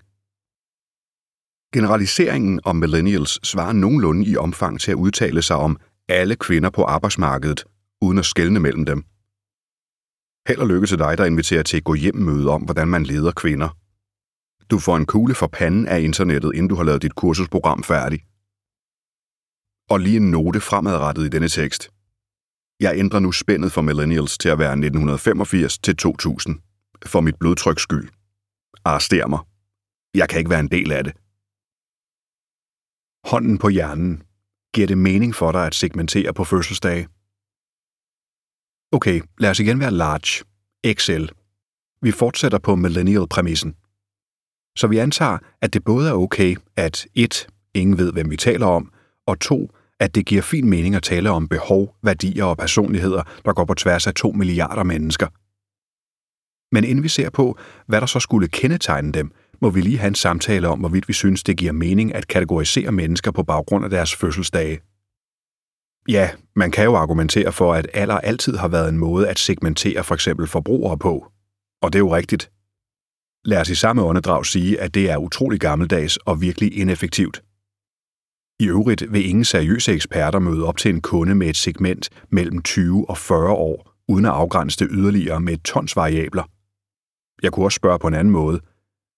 Generaliseringen 1.73 2.59
om 2.63 2.75
millennials 2.75 3.39
svarer 3.43 3.73
nogenlunde 3.73 4.25
i 4.25 4.37
omfang 4.37 4.79
til 4.79 4.91
at 4.91 4.95
udtale 4.95 5.41
sig 5.41 5.55
om 5.55 5.77
alle 6.09 6.35
kvinder 6.35 6.69
på 6.69 6.83
arbejdsmarkedet, 6.83 7.65
uden 8.05 8.19
at 8.19 8.25
skelne 8.25 8.59
mellem 8.59 8.85
dem. 8.85 8.99
Held 10.47 10.59
og 10.59 10.67
lykke 10.67 10.87
til 10.87 10.99
dig, 10.99 11.17
der 11.17 11.25
inviterer 11.25 11.63
til 11.63 11.77
at 11.77 11.83
gå 11.83 11.93
hjem 11.93 12.15
møde 12.15 12.49
om, 12.49 12.61
hvordan 12.63 12.87
man 12.87 13.03
leder 13.03 13.31
kvinder. 13.31 13.69
Du 14.71 14.79
får 14.79 14.97
en 14.97 15.05
kugle 15.05 15.35
for 15.35 15.47
panden 15.47 15.87
af 15.87 15.99
internettet, 16.01 16.51
inden 16.55 16.69
du 16.69 16.75
har 16.75 16.83
lavet 16.83 17.01
dit 17.01 17.15
kursusprogram 17.15 17.83
færdig. 17.83 18.19
Og 19.89 19.99
lige 19.99 20.17
en 20.17 20.31
note 20.31 20.59
fremadrettet 20.61 21.25
i 21.25 21.29
denne 21.29 21.49
tekst. 21.49 21.89
Jeg 22.79 22.93
ændrer 22.95 23.19
nu 23.19 23.31
spændet 23.31 23.71
for 23.71 23.81
millennials 23.81 24.37
til 24.37 24.49
at 24.49 24.59
være 24.59 24.71
1985 24.71 25.77
til 25.79 25.95
2000. 25.95 26.59
For 27.05 27.21
mit 27.21 27.35
blodtryks 27.39 27.83
skyld. 27.83 28.09
Arrester 28.85 29.27
mig. 29.27 29.39
Jeg 30.13 30.29
kan 30.29 30.39
ikke 30.39 30.49
være 30.49 30.59
en 30.59 30.71
del 30.71 30.91
af 30.91 31.03
det. 31.03 31.13
Hånden 33.31 33.57
på 33.57 33.69
hjernen. 33.69 34.23
Giver 34.73 34.87
det 34.87 34.97
mening 34.97 35.35
for 35.35 35.51
dig 35.51 35.65
at 35.67 35.75
segmentere 35.75 36.33
på 36.33 36.43
fødselsdage? 36.43 37.07
Okay, 38.91 39.21
lad 39.37 39.49
os 39.49 39.59
igen 39.59 39.79
være 39.79 39.91
large. 39.91 40.45
XL. 40.93 41.25
Vi 42.01 42.11
fortsætter 42.11 42.59
på 42.59 42.75
millennial-præmissen. 42.75 43.75
Så 44.77 44.87
vi 44.87 44.97
antager, 44.97 45.37
at 45.61 45.73
det 45.73 45.83
både 45.83 46.09
er 46.09 46.13
okay, 46.13 46.55
at 46.75 47.07
1. 47.15 47.47
Ingen 47.73 47.97
ved, 47.97 48.13
hvem 48.13 48.31
vi 48.31 48.37
taler 48.37 48.65
om, 48.65 48.91
og 49.27 49.39
2. 49.39 49.71
At 49.99 50.15
det 50.15 50.25
giver 50.25 50.41
fin 50.41 50.69
mening 50.69 50.95
at 50.95 51.03
tale 51.03 51.29
om 51.29 51.47
behov, 51.47 51.95
værdier 52.03 52.45
og 52.45 52.57
personligheder, 52.57 53.23
der 53.45 53.53
går 53.53 53.65
på 53.65 53.73
tværs 53.73 54.07
af 54.07 54.13
2 54.13 54.31
milliarder 54.31 54.83
mennesker. 54.83 55.27
Men 56.75 56.83
inden 56.83 57.03
vi 57.03 57.09
ser 57.09 57.29
på, 57.29 57.57
hvad 57.87 58.01
der 58.01 58.07
så 58.07 58.19
skulle 58.19 58.47
kendetegne 58.47 59.11
dem, 59.11 59.31
må 59.61 59.69
vi 59.69 59.81
lige 59.81 59.97
have 59.97 60.07
en 60.07 60.15
samtale 60.15 60.67
om, 60.67 60.79
hvorvidt 60.79 61.07
vi 61.07 61.13
synes, 61.13 61.43
det 61.43 61.57
giver 61.57 61.71
mening 61.71 62.15
at 62.15 62.27
kategorisere 62.27 62.91
mennesker 62.91 63.31
på 63.31 63.43
baggrund 63.43 63.85
af 63.85 63.89
deres 63.89 64.15
fødselsdage. 64.15 64.79
Ja, 66.09 66.29
man 66.55 66.71
kan 66.71 66.83
jo 66.85 66.95
argumentere 66.95 67.51
for, 67.51 67.73
at 67.73 67.87
alder 67.93 68.17
altid 68.17 68.55
har 68.55 68.67
været 68.67 68.89
en 68.89 68.97
måde 68.97 69.29
at 69.29 69.39
segmentere 69.39 70.03
for 70.03 70.15
eksempel 70.15 70.47
forbrugere 70.47 70.97
på. 70.97 71.25
Og 71.81 71.93
det 71.93 71.99
er 71.99 72.03
jo 72.03 72.15
rigtigt. 72.15 72.51
Lad 73.45 73.61
os 73.61 73.69
i 73.69 73.75
samme 73.75 74.03
åndedrag 74.03 74.45
sige, 74.45 74.81
at 74.81 74.93
det 74.93 75.09
er 75.09 75.17
utrolig 75.17 75.59
gammeldags 75.59 76.17
og 76.17 76.41
virkelig 76.41 76.77
ineffektivt. 76.77 77.43
I 78.59 78.67
øvrigt 78.67 79.13
vil 79.13 79.29
ingen 79.29 79.45
seriøse 79.45 79.93
eksperter 79.93 80.39
møde 80.39 80.65
op 80.65 80.77
til 80.77 80.91
en 80.91 81.01
kunde 81.01 81.35
med 81.35 81.47
et 81.47 81.57
segment 81.57 82.09
mellem 82.29 82.61
20 82.61 83.09
og 83.09 83.17
40 83.17 83.51
år, 83.51 83.91
uden 84.07 84.25
at 84.25 84.31
afgrænse 84.31 84.79
det 84.79 84.87
yderligere 84.91 85.41
med 85.41 85.53
et 85.53 85.63
tons 85.63 85.95
variabler. 85.95 86.43
Jeg 87.43 87.51
kunne 87.51 87.65
også 87.65 87.75
spørge 87.75 87.99
på 87.99 88.07
en 88.07 88.13
anden 88.13 88.31
måde. 88.31 88.59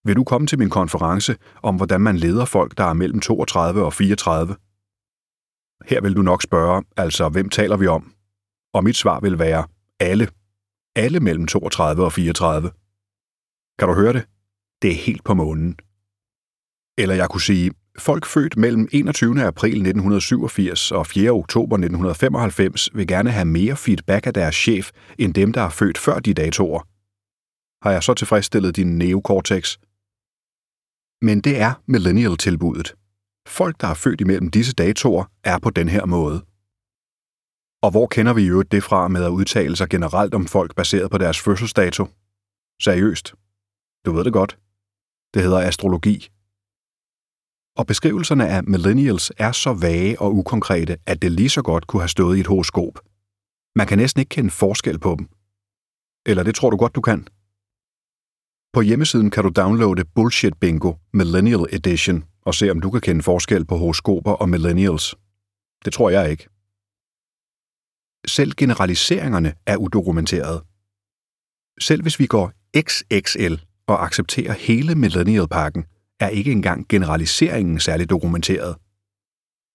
Vil 0.06 0.16
du 0.16 0.24
komme 0.24 0.48
til 0.48 0.60
min 0.60 0.70
konference 0.70 1.36
om, 1.64 1.76
hvordan 1.76 2.02
man 2.02 2.18
leder 2.18 2.46
folk, 2.46 2.78
der 2.78 2.84
er 2.84 2.94
mellem 2.94 3.20
32 3.20 3.86
og 3.86 3.94
34? 3.94 4.56
Her 5.86 6.02
vil 6.02 6.16
du 6.16 6.22
nok 6.22 6.44
spørge, 6.44 6.84
altså 6.98 7.30
hvem 7.30 7.50
taler 7.50 7.78
vi 7.78 7.88
om? 7.88 8.14
Og 8.74 8.84
mit 8.84 8.96
svar 8.96 9.20
vil 9.20 9.40
være 9.40 9.68
alle. 10.00 10.28
Alle 10.96 11.20
mellem 11.20 11.48
32 11.48 12.06
og 12.06 12.14
34. 12.14 12.72
Kan 13.80 13.88
du 13.88 13.94
høre 13.94 14.14
det? 14.14 14.26
Det 14.82 14.92
er 14.92 14.96
helt 14.96 15.24
på 15.24 15.34
månen. 15.34 15.76
Eller 16.98 17.16
jeg 17.16 17.30
kunne 17.30 17.42
sige, 17.42 17.72
folk 18.00 18.26
født 18.26 18.58
mellem 18.58 18.88
21. 18.92 19.44
april 19.44 19.70
1987 19.70 20.92
og 20.92 21.08
4. 21.08 21.32
oktober 21.32 21.76
1995 21.76 22.90
vil 22.94 23.08
gerne 23.08 23.32
have 23.32 23.46
mere 23.46 23.76
feedback 23.76 24.28
af 24.28 24.34
deres 24.34 24.56
chef, 24.56 24.92
end 25.20 25.34
dem, 25.34 25.54
der 25.54 25.62
er 25.62 25.70
født 25.70 25.98
før 25.98 26.20
de 26.20 26.34
datoer. 26.34 26.82
Har 27.84 27.92
jeg 27.92 28.04
så 28.04 28.14
tilfredsstillet 28.14 28.76
din 28.76 28.98
neokortex? 28.98 29.78
Men 31.22 31.42
det 31.42 31.62
er 31.62 31.74
millennial-tilbuddet. 31.88 32.96
Folk, 33.48 33.82
der 33.82 33.88
er 33.88 33.94
født 33.94 34.22
imellem 34.22 34.52
disse 34.52 34.74
datoer, 34.74 35.26
er 35.44 35.60
på 35.60 35.70
den 35.70 35.90
her 35.90 36.06
måde. 36.06 36.46
Og 37.82 37.92
hvor 37.92 38.08
kender 38.08 38.34
vi 38.34 38.42
jo 38.42 38.62
det 38.62 38.84
fra 38.84 39.08
med 39.08 39.24
at 39.24 39.30
udtale 39.30 39.76
sig 39.76 39.90
generelt 39.90 40.34
om 40.34 40.46
folk 40.46 40.76
baseret 40.76 41.12
på 41.12 41.18
deres 41.18 41.40
fødselsdato? 41.40 42.08
Seriøst. 42.82 43.34
Du 44.06 44.12
ved 44.12 44.24
det 44.24 44.34
godt. 44.34 44.60
Det 45.34 45.42
hedder 45.44 45.60
astrologi. 45.60 46.30
Og 47.78 47.88
beskrivelserne 47.88 48.48
af 48.48 48.64
millennials 48.64 49.32
er 49.38 49.52
så 49.52 49.74
vage 49.74 50.22
og 50.22 50.36
ukonkrete, 50.36 50.98
at 51.06 51.22
det 51.22 51.32
lige 51.32 51.50
så 51.50 51.62
godt 51.62 51.88
kunne 51.88 52.02
have 52.02 52.10
stået 52.10 52.38
i 52.38 52.40
et 52.40 52.48
horoskop. 52.48 53.00
Man 53.76 53.88
kan 53.88 53.98
næsten 53.98 54.20
ikke 54.20 54.30
kende 54.30 54.50
forskel 54.50 55.00
på 55.00 55.16
dem. 55.20 55.28
Eller 56.26 56.44
det 56.44 56.56
tror 56.56 56.70
du 56.70 56.78
godt, 56.78 56.96
du 56.96 57.02
kan. 57.02 57.28
På 58.74 58.82
hjemmesiden 58.82 59.30
kan 59.32 59.44
du 59.44 59.50
downloade 59.50 60.06
Bullshit 60.16 60.58
Bingo 60.60 60.94
Millennial 61.14 61.66
Edition 61.72 62.24
og 62.48 62.56
se, 62.56 62.72
om 62.72 62.82
du 62.82 62.90
kan 62.92 63.02
kende 63.02 63.24
forskel 63.24 63.66
på 63.66 63.78
horoskoper 63.78 64.32
og 64.32 64.50
millennials. 64.50 65.16
Det 65.86 65.94
tror 65.94 66.10
jeg 66.10 66.32
ikke. 66.32 66.48
Selv 68.28 68.52
generaliseringerne 68.58 69.54
er 69.66 69.78
udokumenterede. 69.78 70.60
Selv 71.80 72.02
hvis 72.02 72.20
vi 72.20 72.28
går 72.28 72.52
XXL 72.78 73.56
og 73.88 74.06
accepterer 74.06 74.54
hele 74.54 74.96
millennial-pakken, 74.96 75.86
er 76.20 76.28
ikke 76.30 76.52
engang 76.52 76.88
generaliseringen 76.88 77.80
særligt 77.80 78.10
dokumenteret. 78.10 78.76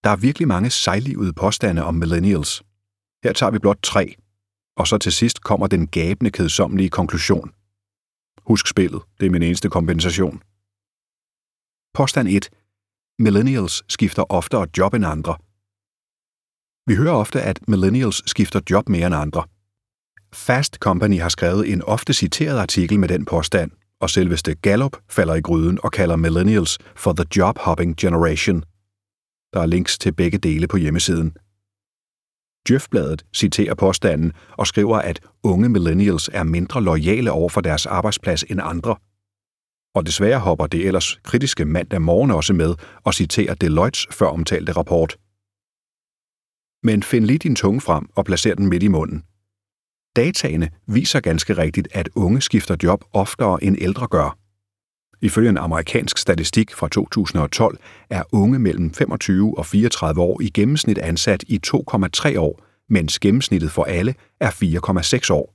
Der 0.05 0.11
er 0.11 0.17
virkelig 0.17 0.49
mange 0.49 0.71
sejlivede 0.71 1.33
påstande 1.33 1.85
om 1.85 1.95
millennials. 1.95 2.62
Her 3.25 3.33
tager 3.33 3.50
vi 3.50 3.59
blot 3.59 3.79
tre, 3.83 4.14
og 4.76 4.87
så 4.87 4.99
til 4.99 5.12
sidst 5.12 5.43
kommer 5.43 5.67
den 5.67 5.87
gabende 5.87 6.31
kedsommelige 6.31 6.91
konklusion. 6.91 7.50
Husk 8.47 8.67
spillet, 8.67 9.02
det 9.21 9.26
er 9.26 9.31
min 9.31 9.43
eneste 9.43 9.69
kompensation. 9.71 10.43
Påstand 11.95 12.29
1. 12.29 12.50
Millennials 13.23 13.83
skifter 13.88 14.23
oftere 14.29 14.67
job 14.79 14.95
end 14.95 15.05
andre. 15.05 15.37
Vi 16.87 16.95
hører 16.95 17.12
ofte, 17.12 17.43
at 17.43 17.69
millennials 17.69 18.23
skifter 18.26 18.61
job 18.71 18.88
mere 18.88 19.07
end 19.07 19.14
andre. 19.14 19.43
Fast 20.35 20.76
Company 20.76 21.21
har 21.21 21.29
skrevet 21.29 21.73
en 21.73 21.83
ofte 21.83 22.12
citeret 22.12 22.59
artikel 22.59 22.99
med 22.99 23.09
den 23.09 23.25
påstand, 23.25 23.71
og 24.00 24.11
selveste 24.11 24.55
Gallup 24.55 24.97
falder 25.11 25.35
i 25.35 25.41
gryden 25.41 25.79
og 25.83 25.93
kalder 25.93 26.17
millennials 26.17 26.79
for 26.97 27.12
the 27.12 27.25
job-hopping 27.37 27.95
generation. 27.97 28.64
Der 29.52 29.61
er 29.61 29.67
links 29.67 29.99
til 29.99 30.12
begge 30.12 30.38
dele 30.38 30.69
på 30.69 30.76
hjemmesiden. 30.76 31.37
Djøfbladet 32.69 33.25
citerer 33.35 33.75
påstanden 33.75 34.33
og 34.50 34.67
skriver, 34.67 34.99
at 34.99 35.21
unge 35.43 35.69
millennials 35.69 36.31
er 36.33 36.43
mindre 36.43 36.83
lojale 36.83 37.33
over 37.33 37.49
for 37.49 37.61
deres 37.61 37.87
arbejdsplads 37.87 38.43
end 38.43 38.61
andre. 38.62 38.97
Og 39.95 40.07
desværre 40.07 40.39
hopper 40.39 40.67
det 40.67 40.87
ellers 40.87 41.21
kritiske 41.25 41.65
mandag 41.65 42.03
morgen 42.03 42.31
også 42.31 42.55
med 42.55 42.75
og 43.05 43.15
citerer 43.15 43.55
Deloittes 43.55 44.07
før 44.11 44.27
omtalte 44.27 44.73
rapport. 44.73 45.17
Men 46.83 47.03
find 47.03 47.25
lige 47.25 47.39
din 47.39 47.57
tunge 47.57 47.81
frem 47.81 48.09
og 48.15 48.25
placer 48.25 48.55
den 48.55 48.67
midt 48.67 48.83
i 48.83 48.89
munden. 48.89 49.23
Dataene 50.17 50.71
viser 50.87 51.21
ganske 51.21 51.57
rigtigt, 51.59 51.89
at 51.93 52.09
unge 52.15 52.41
skifter 52.41 52.77
job 52.83 53.05
oftere 53.13 53.65
end 53.65 53.77
ældre 53.81 54.09
gør. 54.09 54.39
Ifølge 55.21 55.49
en 55.51 55.59
amerikansk 55.59 56.19
statistik 56.19 56.75
fra 56.75 56.89
2012 56.89 57.79
er 58.11 58.23
unge 58.33 58.59
mellem 58.59 58.95
25 58.95 59.59
og 59.59 59.67
34 59.67 60.21
år 60.21 60.41
i 60.41 60.51
gennemsnit 60.51 60.99
ansat 60.99 61.45
i 61.49 61.61
2,3 61.67 62.39
år, 62.39 62.65
mens 62.89 63.19
gennemsnittet 63.19 63.71
for 63.71 63.85
alle 63.85 64.15
er 64.41 64.51
4,6 64.51 65.33
år. 65.33 65.55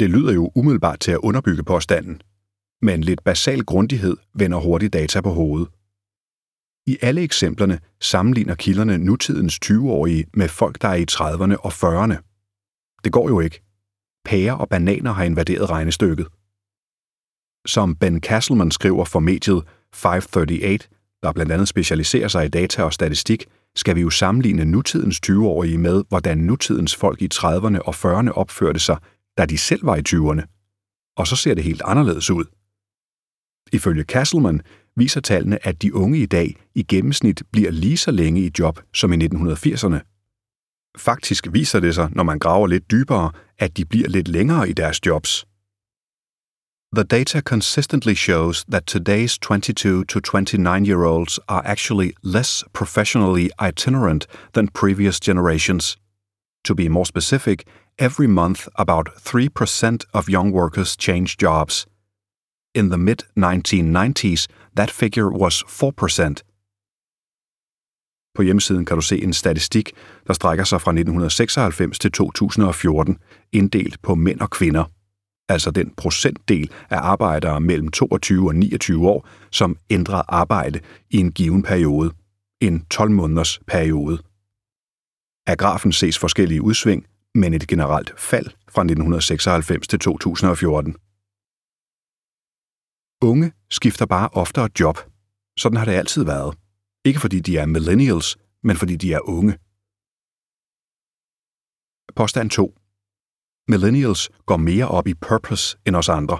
Det 0.00 0.10
lyder 0.10 0.32
jo 0.32 0.52
umiddelbart 0.54 1.00
til 1.00 1.10
at 1.10 1.18
underbygge 1.18 1.62
påstanden, 1.62 2.22
men 2.82 3.00
lidt 3.00 3.24
basal 3.24 3.64
grundighed 3.64 4.16
vender 4.34 4.58
hurtigt 4.58 4.92
data 4.92 5.20
på 5.20 5.30
hovedet. 5.30 5.68
I 6.86 6.98
alle 7.02 7.20
eksemplerne 7.22 7.80
sammenligner 8.00 8.54
kilderne 8.54 8.98
nutidens 8.98 9.58
20-årige 9.64 10.26
med 10.34 10.48
folk, 10.48 10.82
der 10.82 10.88
er 10.88 10.94
i 10.94 11.06
30'erne 11.10 11.56
og 11.56 11.72
40'erne. 11.72 12.16
Det 13.04 13.12
går 13.12 13.28
jo 13.28 13.40
ikke. 13.40 13.62
Pærer 14.24 14.52
og 14.52 14.68
bananer 14.68 15.12
har 15.12 15.24
invaderet 15.24 15.70
regnestykket. 15.70 16.26
Som 17.66 17.96
Ben 17.96 18.20
Castleman 18.20 18.70
skriver 18.70 19.04
for 19.04 19.20
mediet 19.20 19.62
538, 19.94 20.78
der 21.22 21.32
blandt 21.32 21.52
andet 21.52 21.68
specialiserer 21.68 22.28
sig 22.28 22.44
i 22.46 22.48
data 22.48 22.82
og 22.82 22.92
statistik, 22.92 23.46
skal 23.76 23.96
vi 23.96 24.00
jo 24.00 24.10
sammenligne 24.10 24.64
nutidens 24.64 25.20
20-årige 25.26 25.78
med, 25.78 26.04
hvordan 26.08 26.38
nutidens 26.38 26.96
folk 26.96 27.22
i 27.22 27.28
30'erne 27.34 27.78
og 27.78 27.94
40'erne 27.94 28.30
opførte 28.30 28.78
sig, 28.78 28.96
da 29.38 29.46
de 29.46 29.58
selv 29.58 29.86
var 29.86 29.96
i 29.96 30.02
20'erne. 30.08 30.42
Og 31.16 31.26
så 31.26 31.36
ser 31.36 31.54
det 31.54 31.64
helt 31.64 31.82
anderledes 31.84 32.30
ud. 32.30 32.44
Ifølge 33.72 34.02
Castleman 34.02 34.60
viser 34.96 35.20
tallene, 35.20 35.66
at 35.66 35.82
de 35.82 35.94
unge 35.94 36.18
i 36.18 36.26
dag 36.26 36.56
i 36.74 36.82
gennemsnit 36.82 37.42
bliver 37.52 37.70
lige 37.70 37.96
så 37.96 38.10
længe 38.10 38.40
i 38.40 38.50
job 38.58 38.80
som 38.94 39.12
i 39.12 39.16
1980'erne. 39.16 39.98
Faktisk 40.98 41.46
viser 41.52 41.80
det 41.80 41.94
sig, 41.94 42.08
når 42.12 42.22
man 42.22 42.38
graver 42.38 42.66
lidt 42.66 42.90
dybere, 42.90 43.32
at 43.58 43.76
de 43.76 43.84
bliver 43.84 44.08
lidt 44.08 44.28
længere 44.28 44.68
i 44.68 44.72
deres 44.72 45.06
jobs. 45.06 45.46
The 46.96 47.04
data 47.04 47.40
consistently 47.40 48.14
shows 48.14 48.64
that 48.64 48.86
today's 48.86 49.38
22 49.38 50.04
to 50.04 50.20
29 50.20 50.86
year 50.86 51.04
olds 51.04 51.38
are 51.48 51.62
actually 51.66 52.12
less 52.22 52.64
professionally 52.72 53.50
itinerant 53.60 54.26
than 54.54 54.68
previous 54.68 55.20
generations. 55.20 55.98
To 56.64 56.74
be 56.74 56.88
more 56.88 57.04
specific, 57.04 57.66
every 57.98 58.26
month 58.26 58.68
about 58.76 59.08
3% 59.16 60.04
of 60.14 60.28
young 60.28 60.50
workers 60.50 60.96
change 60.96 61.36
jobs. 61.36 61.86
In 62.78 62.90
the 62.90 62.98
mid 62.98 63.16
1990s, 63.36 64.46
that 64.76 64.90
figure 64.90 65.30
was 65.30 65.62
4%. 65.62 66.42
På 68.34 68.42
hjemmesiden 68.42 68.84
kan 68.84 68.96
du 68.96 69.00
se 69.00 69.22
en 69.22 69.32
statistik, 69.32 69.92
der 70.26 70.32
strækker 70.32 70.64
sig 70.64 70.80
fra 70.80 70.90
1996 70.90 71.98
til 71.98 72.12
2014, 72.12 73.18
inddelt 73.52 74.02
på 74.02 74.14
mænd 74.14 74.40
og 74.40 74.50
kvinder. 74.50 74.84
Altså 75.48 75.70
den 75.70 75.94
procentdel 75.96 76.70
af 76.90 76.96
arbejdere 76.96 77.60
mellem 77.60 77.88
22 77.88 78.48
og 78.48 78.54
29 78.54 79.08
år, 79.08 79.28
som 79.50 79.76
ændrer 79.90 80.22
arbejde 80.28 80.80
i 81.10 81.16
en 81.16 81.32
given 81.32 81.62
periode. 81.62 82.10
En 82.60 82.86
12-måneders 82.94 83.58
periode. 83.66 84.18
Af 85.46 85.58
grafen 85.58 85.92
ses 85.92 86.18
forskellige 86.18 86.62
udsving, 86.62 87.06
men 87.34 87.54
et 87.54 87.66
generelt 87.66 88.20
fald 88.20 88.46
fra 88.46 88.82
1996 88.82 89.88
til 89.88 89.98
2014. 89.98 90.96
Unge 93.22 93.52
skifter 93.70 94.06
bare 94.06 94.28
oftere 94.32 94.68
job. 94.80 94.98
Sådan 95.58 95.78
har 95.78 95.84
det 95.84 95.92
altid 95.92 96.24
været. 96.24 96.56
Ikke 97.04 97.20
fordi 97.20 97.40
de 97.40 97.58
er 97.58 97.66
millennials, 97.66 98.36
men 98.62 98.76
fordi 98.76 98.96
de 98.96 99.12
er 99.12 99.28
unge. 99.28 99.52
Påstand 102.16 102.50
2. 102.50 102.74
Millennials 103.68 104.30
går 104.46 104.56
mere 104.56 104.88
op 104.88 105.06
i 105.06 105.14
purpose 105.14 105.78
end 105.86 105.96
os 105.96 106.08
andre. 106.08 106.38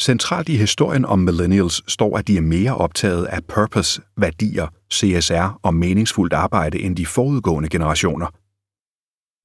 Centralt 0.00 0.48
i 0.48 0.56
historien 0.56 1.04
om 1.04 1.18
millennials 1.18 1.92
står, 1.92 2.18
at 2.18 2.26
de 2.26 2.36
er 2.36 2.40
mere 2.40 2.76
optaget 2.76 3.24
af 3.26 3.44
purpose, 3.44 4.02
værdier, 4.16 4.68
CSR 4.92 5.60
og 5.62 5.74
meningsfuldt 5.74 6.32
arbejde 6.32 6.80
end 6.80 6.96
de 6.96 7.06
forudgående 7.06 7.68
generationer. 7.68 8.26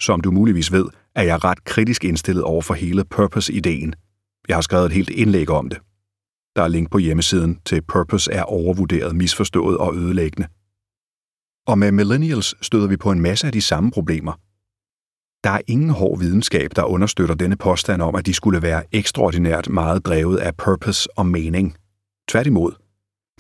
Som 0.01 0.21
du 0.21 0.31
muligvis 0.31 0.71
ved, 0.71 0.85
er 1.15 1.23
jeg 1.23 1.43
ret 1.43 1.63
kritisk 1.63 2.03
indstillet 2.03 2.43
over 2.43 2.61
for 2.61 2.73
hele 2.73 3.05
purpose-ideen. 3.05 3.95
Jeg 4.49 4.57
har 4.57 4.61
skrevet 4.61 4.85
et 4.85 4.91
helt 4.91 5.09
indlæg 5.09 5.49
om 5.49 5.69
det. 5.69 5.79
Der 6.55 6.63
er 6.63 6.67
link 6.67 6.91
på 6.91 6.97
hjemmesiden 6.97 7.59
til 7.65 7.81
Purpose 7.81 8.31
er 8.31 8.43
overvurderet, 8.43 9.15
misforstået 9.15 9.77
og 9.77 9.95
ødelæggende. 9.95 10.47
Og 11.67 11.77
med 11.77 11.91
millennials 11.91 12.55
støder 12.61 12.87
vi 12.87 12.97
på 12.97 13.11
en 13.11 13.21
masse 13.21 13.47
af 13.47 13.53
de 13.53 13.61
samme 13.61 13.91
problemer. 13.91 14.33
Der 15.43 15.49
er 15.49 15.61
ingen 15.67 15.89
hård 15.89 16.19
videnskab, 16.19 16.69
der 16.75 16.83
understøtter 16.83 17.35
denne 17.35 17.55
påstand 17.57 18.01
om, 18.01 18.15
at 18.15 18.25
de 18.25 18.33
skulle 18.33 18.61
være 18.61 18.83
ekstraordinært 18.91 19.69
meget 19.69 20.05
drevet 20.05 20.37
af 20.37 20.55
purpose 20.55 21.09
og 21.17 21.25
mening. 21.25 21.77
Tværtimod. 22.29 22.71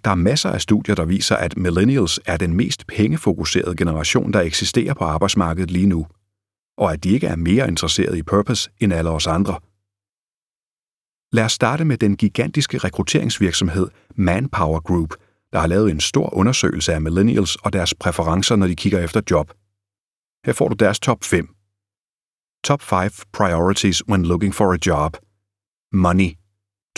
Der 0.03 0.11
er 0.11 0.15
masser 0.15 0.49
af 0.49 0.61
studier, 0.61 0.95
der 0.95 1.05
viser, 1.05 1.35
at 1.35 1.57
millennials 1.57 2.19
er 2.25 2.37
den 2.37 2.53
mest 2.53 2.87
pengefokuserede 2.87 3.75
generation, 3.75 4.33
der 4.33 4.41
eksisterer 4.41 4.93
på 4.93 5.03
arbejdsmarkedet 5.03 5.71
lige 5.71 5.87
nu, 5.87 6.07
og 6.77 6.93
at 6.93 7.03
de 7.03 7.09
ikke 7.09 7.27
er 7.27 7.35
mere 7.35 7.67
interesserede 7.67 8.19
i 8.19 8.23
purpose 8.23 8.69
end 8.79 8.93
alle 8.93 9.09
os 9.09 9.27
andre. 9.27 9.59
Lad 11.31 11.45
os 11.45 11.51
starte 11.51 11.85
med 11.85 11.97
den 11.97 12.17
gigantiske 12.17 12.77
rekrutteringsvirksomhed 12.77 13.87
Manpower 14.15 14.79
Group, 14.79 15.13
der 15.53 15.59
har 15.59 15.67
lavet 15.67 15.91
en 15.91 15.99
stor 15.99 16.33
undersøgelse 16.33 16.93
af 16.93 17.01
millennials 17.01 17.55
og 17.55 17.73
deres 17.73 17.93
præferencer, 17.93 18.55
når 18.55 18.67
de 18.67 18.75
kigger 18.75 18.99
efter 18.99 19.21
job. 19.31 19.53
Her 20.45 20.53
får 20.53 20.67
du 20.67 20.75
deres 20.75 20.99
top 20.99 21.23
5. 21.23 21.55
Top 22.63 22.81
5 22.81 23.11
priorities 23.33 24.07
when 24.07 24.25
looking 24.25 24.55
for 24.55 24.73
a 24.73 24.77
job. 24.85 25.17
Money 25.93 26.31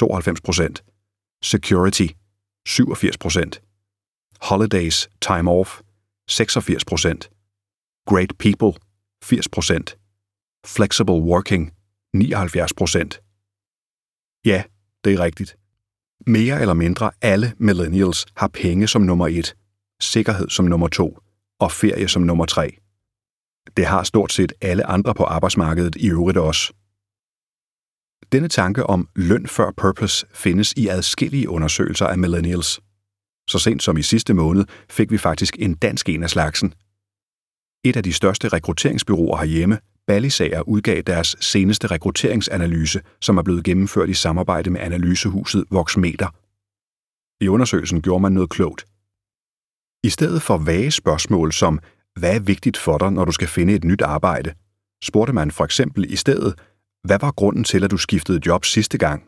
92%. 0.02 0.76
Security 1.44 2.08
87%. 2.70 3.60
Holidays, 4.42 5.10
time 5.22 5.52
off 5.52 5.82
86%. 6.32 7.30
Great 8.06 8.32
people 8.38 8.72
80%. 9.26 9.96
Flexible 10.66 11.20
working 11.22 11.72
79%. 12.16 13.31
Ja, 14.46 14.64
det 15.04 15.14
er 15.14 15.20
rigtigt. 15.20 15.58
Mere 16.28 16.62
eller 16.62 16.74
mindre 16.74 17.12
alle 17.22 17.54
millennials 17.58 18.26
har 18.38 18.48
penge 18.48 18.88
som 18.88 19.02
nummer 19.02 19.28
et, 19.28 19.56
sikkerhed 20.02 20.50
som 20.50 20.66
nummer 20.66 20.88
to 20.88 21.18
og 21.60 21.72
ferie 21.72 22.08
som 22.08 22.22
nummer 22.22 22.46
tre. 22.46 22.78
Det 23.78 23.86
har 23.86 24.04
stort 24.04 24.32
set 24.32 24.54
alle 24.62 24.86
andre 24.86 25.14
på 25.14 25.24
arbejdsmarkedet 25.24 25.96
i 25.96 26.10
øvrigt 26.10 26.38
også. 26.38 26.74
Denne 28.32 28.48
tanke 28.48 28.86
om 28.86 29.10
løn 29.16 29.48
før 29.48 29.72
purpose 29.78 30.26
findes 30.34 30.74
i 30.74 30.88
adskillige 30.88 31.50
undersøgelser 31.50 32.08
af 32.08 32.18
millennials. 32.18 32.80
Så 33.50 33.60
sent 33.60 33.84
som 33.84 33.98
i 33.98 34.02
sidste 34.02 34.34
måned 34.34 34.66
fik 34.90 35.12
vi 35.12 35.18
faktisk 35.18 35.56
en 35.60 35.74
dansk 35.74 36.10
en 36.10 36.24
af 36.24 36.30
slagsen. 36.30 36.74
Et 37.84 37.98
af 37.98 38.04
de 38.04 38.14
største 38.14 38.48
rekrutteringsbyråer 38.48 39.38
herhjemme, 39.38 39.80
Ballisager, 40.08 40.62
udgav 40.62 41.02
deres 41.02 41.36
seneste 41.40 41.88
rekrutteringsanalyse, 41.88 43.02
som 43.22 43.38
er 43.38 43.44
blevet 43.44 43.64
gennemført 43.64 44.10
i 44.10 44.14
samarbejde 44.14 44.70
med 44.70 44.82
analysehuset 44.82 45.64
Voxmeter. 45.72 46.28
I 47.44 47.48
undersøgelsen 47.48 48.02
gjorde 48.02 48.22
man 48.22 48.32
noget 48.32 48.50
klogt. 48.50 48.86
I 50.04 50.10
stedet 50.10 50.42
for 50.42 50.58
vage 50.58 50.92
spørgsmål 50.92 51.54
som, 51.54 51.80
hvad 52.20 52.36
er 52.36 52.40
vigtigt 52.40 52.78
for 52.78 52.98
dig, 52.98 53.12
når 53.12 53.26
du 53.26 53.32
skal 53.32 53.48
finde 53.48 53.74
et 53.74 53.84
nyt 53.84 54.02
arbejde, 54.02 54.54
spurgte 55.04 55.34
man 55.34 55.52
for 55.52 55.66
eksempel 55.66 56.14
i 56.14 56.16
stedet, 56.16 56.60
hvad 57.04 57.20
var 57.20 57.32
grunden 57.32 57.64
til, 57.64 57.84
at 57.84 57.92
du 57.92 57.98
skiftede 57.98 58.42
job 58.46 58.66
sidste 58.66 58.98
gang? 58.98 59.24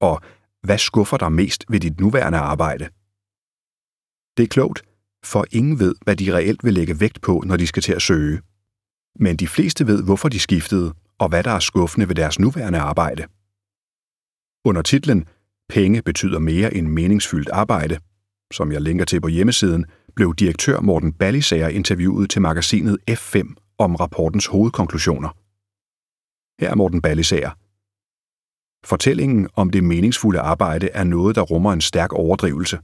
Og 0.00 0.20
hvad 0.62 0.78
skuffer 0.78 1.16
dig 1.16 1.32
mest 1.32 1.64
ved 1.68 1.80
dit 1.80 2.00
nuværende 2.00 2.38
arbejde? 2.38 2.84
Det 4.36 4.42
er 4.42 4.48
klogt, 4.48 4.82
for 5.24 5.44
ingen 5.50 5.78
ved, 5.78 5.94
hvad 6.04 6.16
de 6.16 6.34
reelt 6.34 6.64
vil 6.64 6.74
lægge 6.74 7.00
vægt 7.00 7.20
på, 7.22 7.42
når 7.46 7.56
de 7.56 7.66
skal 7.66 7.82
til 7.82 7.92
at 7.92 8.02
søge. 8.02 8.40
Men 9.20 9.36
de 9.36 9.48
fleste 9.48 9.86
ved, 9.86 10.04
hvorfor 10.04 10.28
de 10.28 10.40
skiftede, 10.40 10.94
og 11.18 11.28
hvad 11.28 11.42
der 11.42 11.50
er 11.50 11.58
skuffende 11.58 12.08
ved 12.08 12.14
deres 12.14 12.38
nuværende 12.38 12.78
arbejde. 12.78 13.22
Under 14.64 14.82
titlen 14.82 15.28
Penge 15.68 16.02
betyder 16.02 16.38
mere 16.38 16.74
end 16.74 16.86
meningsfyldt 16.86 17.48
arbejde, 17.48 17.98
som 18.52 18.72
jeg 18.72 18.80
linker 18.80 19.04
til 19.04 19.20
på 19.20 19.28
hjemmesiden, 19.28 19.84
blev 20.16 20.34
direktør 20.34 20.80
Morten 20.80 21.12
Ballisager 21.12 21.68
interviewet 21.68 22.30
til 22.30 22.42
magasinet 22.42 22.98
F5 23.10 23.54
om 23.78 23.94
rapportens 23.94 24.46
hovedkonklusioner. 24.46 25.28
Her 26.60 26.70
er 26.70 26.74
Morten 26.74 27.02
Ballisager. 27.02 27.50
Fortællingen 28.86 29.48
om 29.54 29.70
det 29.70 29.84
meningsfulde 29.84 30.40
arbejde 30.40 30.88
er 30.88 31.04
noget, 31.04 31.36
der 31.36 31.42
rummer 31.42 31.72
en 31.72 31.80
stærk 31.80 32.12
overdrivelse. 32.12 32.78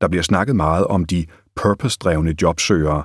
Der 0.00 0.08
bliver 0.08 0.22
snakket 0.22 0.56
meget 0.56 0.86
om 0.86 1.04
de 1.04 1.26
purpose-drevne 1.56 2.34
jobsøgere, 2.42 3.04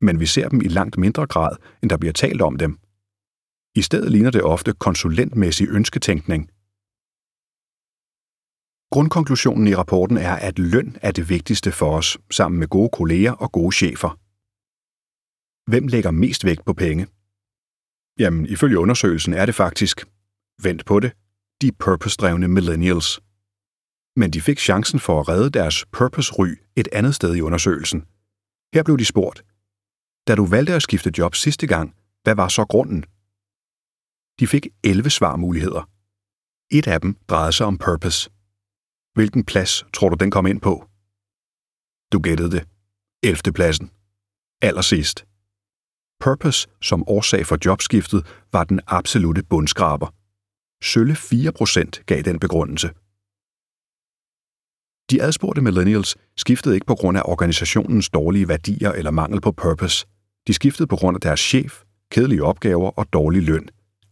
men 0.00 0.20
vi 0.20 0.26
ser 0.26 0.48
dem 0.48 0.60
i 0.60 0.68
langt 0.68 0.98
mindre 0.98 1.26
grad, 1.26 1.56
end 1.82 1.90
der 1.90 1.96
bliver 1.96 2.12
talt 2.12 2.42
om 2.42 2.56
dem. 2.56 2.78
I 3.74 3.82
stedet 3.82 4.10
ligner 4.12 4.30
det 4.30 4.42
ofte 4.42 4.72
konsulentmæssig 4.72 5.68
ønsketænkning. 5.68 6.50
Grundkonklusionen 8.90 9.66
i 9.68 9.74
rapporten 9.74 10.16
er, 10.16 10.36
at 10.36 10.58
løn 10.58 10.96
er 11.02 11.12
det 11.12 11.28
vigtigste 11.28 11.72
for 11.72 11.96
os, 11.96 12.18
sammen 12.30 12.58
med 12.58 12.68
gode 12.68 12.90
kolleger 12.92 13.32
og 13.32 13.52
gode 13.52 13.76
chefer. 13.76 14.10
Hvem 15.70 15.86
lægger 15.86 16.10
mest 16.10 16.44
vægt 16.44 16.64
på 16.64 16.72
penge? 16.72 17.06
Jamen, 18.18 18.46
ifølge 18.46 18.78
undersøgelsen 18.78 19.34
er 19.34 19.46
det 19.46 19.54
faktisk, 19.54 20.06
vent 20.62 20.84
på 20.86 21.00
det, 21.00 21.12
de 21.62 21.72
purpose-drevne 21.72 22.48
millennials. 22.48 23.20
Men 24.16 24.30
de 24.30 24.40
fik 24.40 24.58
chancen 24.58 25.00
for 25.00 25.20
at 25.20 25.28
redde 25.28 25.50
deres 25.50 25.84
purpose-ry 25.96 26.72
et 26.76 26.88
andet 26.92 27.14
sted 27.14 27.34
i 27.36 27.40
undersøgelsen. 27.40 28.00
Her 28.74 28.82
blev 28.82 28.98
de 28.98 29.04
spurgt, 29.04 29.44
da 30.26 30.34
du 30.34 30.46
valgte 30.46 30.74
at 30.74 30.82
skifte 30.82 31.12
job 31.18 31.34
sidste 31.34 31.66
gang, 31.66 31.94
hvad 32.22 32.34
var 32.34 32.48
så 32.48 32.64
grunden? 32.64 33.04
De 34.40 34.46
fik 34.46 34.66
11 34.84 35.10
svarmuligheder. 35.10 35.82
Et 36.70 36.86
af 36.86 37.00
dem 37.00 37.16
drejede 37.28 37.52
sig 37.52 37.66
om 37.66 37.78
purpose. 37.78 38.30
Hvilken 39.14 39.44
plads 39.44 39.84
tror 39.92 40.08
du, 40.08 40.16
den 40.20 40.30
kom 40.30 40.46
ind 40.46 40.60
på? 40.60 40.74
Du 42.12 42.20
gættede 42.20 42.50
det. 42.50 42.68
11. 43.22 43.52
pladsen. 43.52 43.90
Allersidst. 44.62 45.26
Purpose 46.20 46.68
som 46.82 47.08
årsag 47.08 47.46
for 47.46 47.58
jobskiftet 47.64 48.26
var 48.52 48.64
den 48.64 48.80
absolute 48.86 49.42
bundskraber. 49.42 50.14
Sølle 50.82 51.14
4% 51.14 52.04
gav 52.06 52.22
den 52.22 52.38
begrundelse. 52.38 52.90
De 55.10 55.22
adspurgte 55.22 55.62
millennials 55.62 56.16
skiftede 56.36 56.74
ikke 56.74 56.86
på 56.86 56.94
grund 56.94 57.18
af 57.18 57.22
organisationens 57.24 58.08
dårlige 58.10 58.48
værdier 58.48 58.92
eller 58.92 59.10
mangel 59.10 59.40
på 59.40 59.52
purpose. 59.52 60.06
De 60.46 60.52
skiftede 60.52 60.86
på 60.86 60.96
grund 60.96 61.16
af 61.16 61.20
deres 61.20 61.40
chef, 61.40 61.82
kedelige 62.10 62.44
opgaver 62.44 62.90
og 62.90 63.12
dårlig 63.12 63.42
løn, 63.42 63.68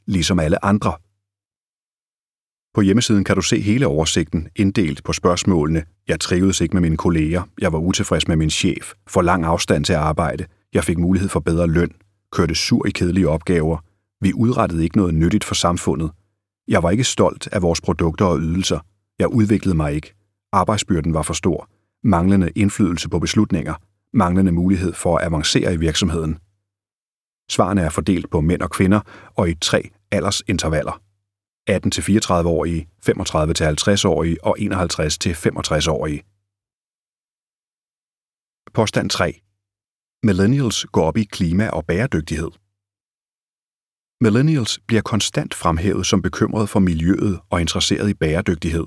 ligesom 0.07 0.39
alle 0.39 0.65
andre. 0.65 0.93
På 2.75 2.81
hjemmesiden 2.81 3.25
kan 3.25 3.37
du 3.37 3.43
se 3.43 3.61
hele 3.61 3.87
oversigten, 3.87 4.49
inddelt 4.57 5.05
på 5.05 5.13
spørgsmålene. 5.13 5.85
Jeg 6.09 6.21
trivedes 6.21 6.61
ikke 6.61 6.77
med 6.77 6.83
mine 6.83 6.97
kolleger, 6.97 7.43
jeg 7.61 7.73
var 7.73 7.79
utilfreds 7.79 8.29
med 8.29 8.37
min 8.37 8.51
chef, 8.51 8.93
for 9.07 9.23
lang 9.23 9.45
afstand 9.45 9.85
til 9.85 9.93
arbejde, 9.93 10.47
jeg 10.75 10.85
fik 10.85 10.99
mulighed 10.99 11.29
for 11.29 11.41
bedre 11.41 11.67
løn, 11.67 11.91
kørte 12.33 12.55
sur 12.55 12.87
i 12.87 12.91
kedelige 12.91 13.29
opgaver, 13.29 13.79
vi 14.21 14.33
udrettede 14.33 14.85
ikke 14.85 14.97
noget 14.97 15.15
nyttigt 15.15 15.45
for 15.45 15.55
samfundet, 15.55 16.11
jeg 16.69 16.83
var 16.83 16.91
ikke 16.91 17.05
stolt 17.05 17.49
af 17.53 17.63
vores 17.63 17.81
produkter 17.81 18.25
og 18.25 18.39
ydelser, 18.41 18.79
jeg 19.19 19.29
udviklede 19.29 19.77
mig 19.77 19.95
ikke, 19.95 20.18
arbejdsbyrden 20.53 21.15
var 21.15 21.23
for 21.23 21.35
stor, 21.35 21.71
manglende 22.03 22.51
indflydelse 22.51 23.09
på 23.09 23.19
beslutninger, 23.19 23.75
manglende 24.13 24.53
mulighed 24.53 24.93
for 24.93 25.19
at 25.19 25.27
avancere 25.27 25.75
i 25.75 25.77
virksomheden. 25.77 26.39
Svarene 27.51 27.83
er 27.83 27.91
fordelt 27.91 28.31
på 28.31 28.41
mænd 28.41 28.63
og 28.63 28.71
kvinder 28.71 29.01
og 29.37 29.51
i 29.51 29.55
tre 29.55 29.91
aldersintervaller. 30.11 31.03
18-34-årige, 31.71 32.89
35-50-årige 33.09 34.45
og 34.45 34.57
51-65-årige. 34.61 36.23
Påstand 38.75 39.11
3. 39.11 39.41
Millennials 40.23 40.87
går 40.93 41.05
op 41.05 41.17
i 41.17 41.25
klima 41.25 41.69
og 41.69 41.87
bæredygtighed. 41.87 42.51
Millennials 44.21 44.79
bliver 44.87 45.03
konstant 45.03 45.55
fremhævet 45.55 46.07
som 46.07 46.23
bekymret 46.23 46.69
for 46.69 46.81
miljøet 46.81 47.41
og 47.51 47.61
interesseret 47.61 48.11
i 48.11 48.15
bæredygtighed. 48.15 48.87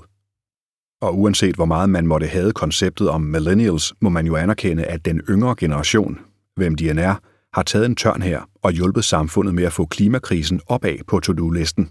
Og 1.02 1.18
uanset 1.18 1.54
hvor 1.54 1.64
meget 1.64 1.90
man 1.90 2.06
måtte 2.06 2.26
have 2.26 2.52
konceptet 2.52 3.08
om 3.08 3.20
millennials, 3.20 3.94
må 4.00 4.08
man 4.08 4.26
jo 4.26 4.36
anerkende, 4.36 4.84
at 4.84 5.04
den 5.04 5.20
yngre 5.28 5.54
generation, 5.58 6.18
hvem 6.56 6.74
de 6.74 6.90
end 6.90 6.98
er, 6.98 7.14
har 7.54 7.62
taget 7.62 7.86
en 7.86 7.96
tørn 7.96 8.22
her 8.22 8.48
og 8.62 8.72
hjulpet 8.72 9.04
samfundet 9.04 9.54
med 9.54 9.64
at 9.64 9.72
få 9.72 9.86
klimakrisen 9.86 10.60
opad 10.66 10.98
på 11.06 11.20
to-do-listen. 11.20 11.90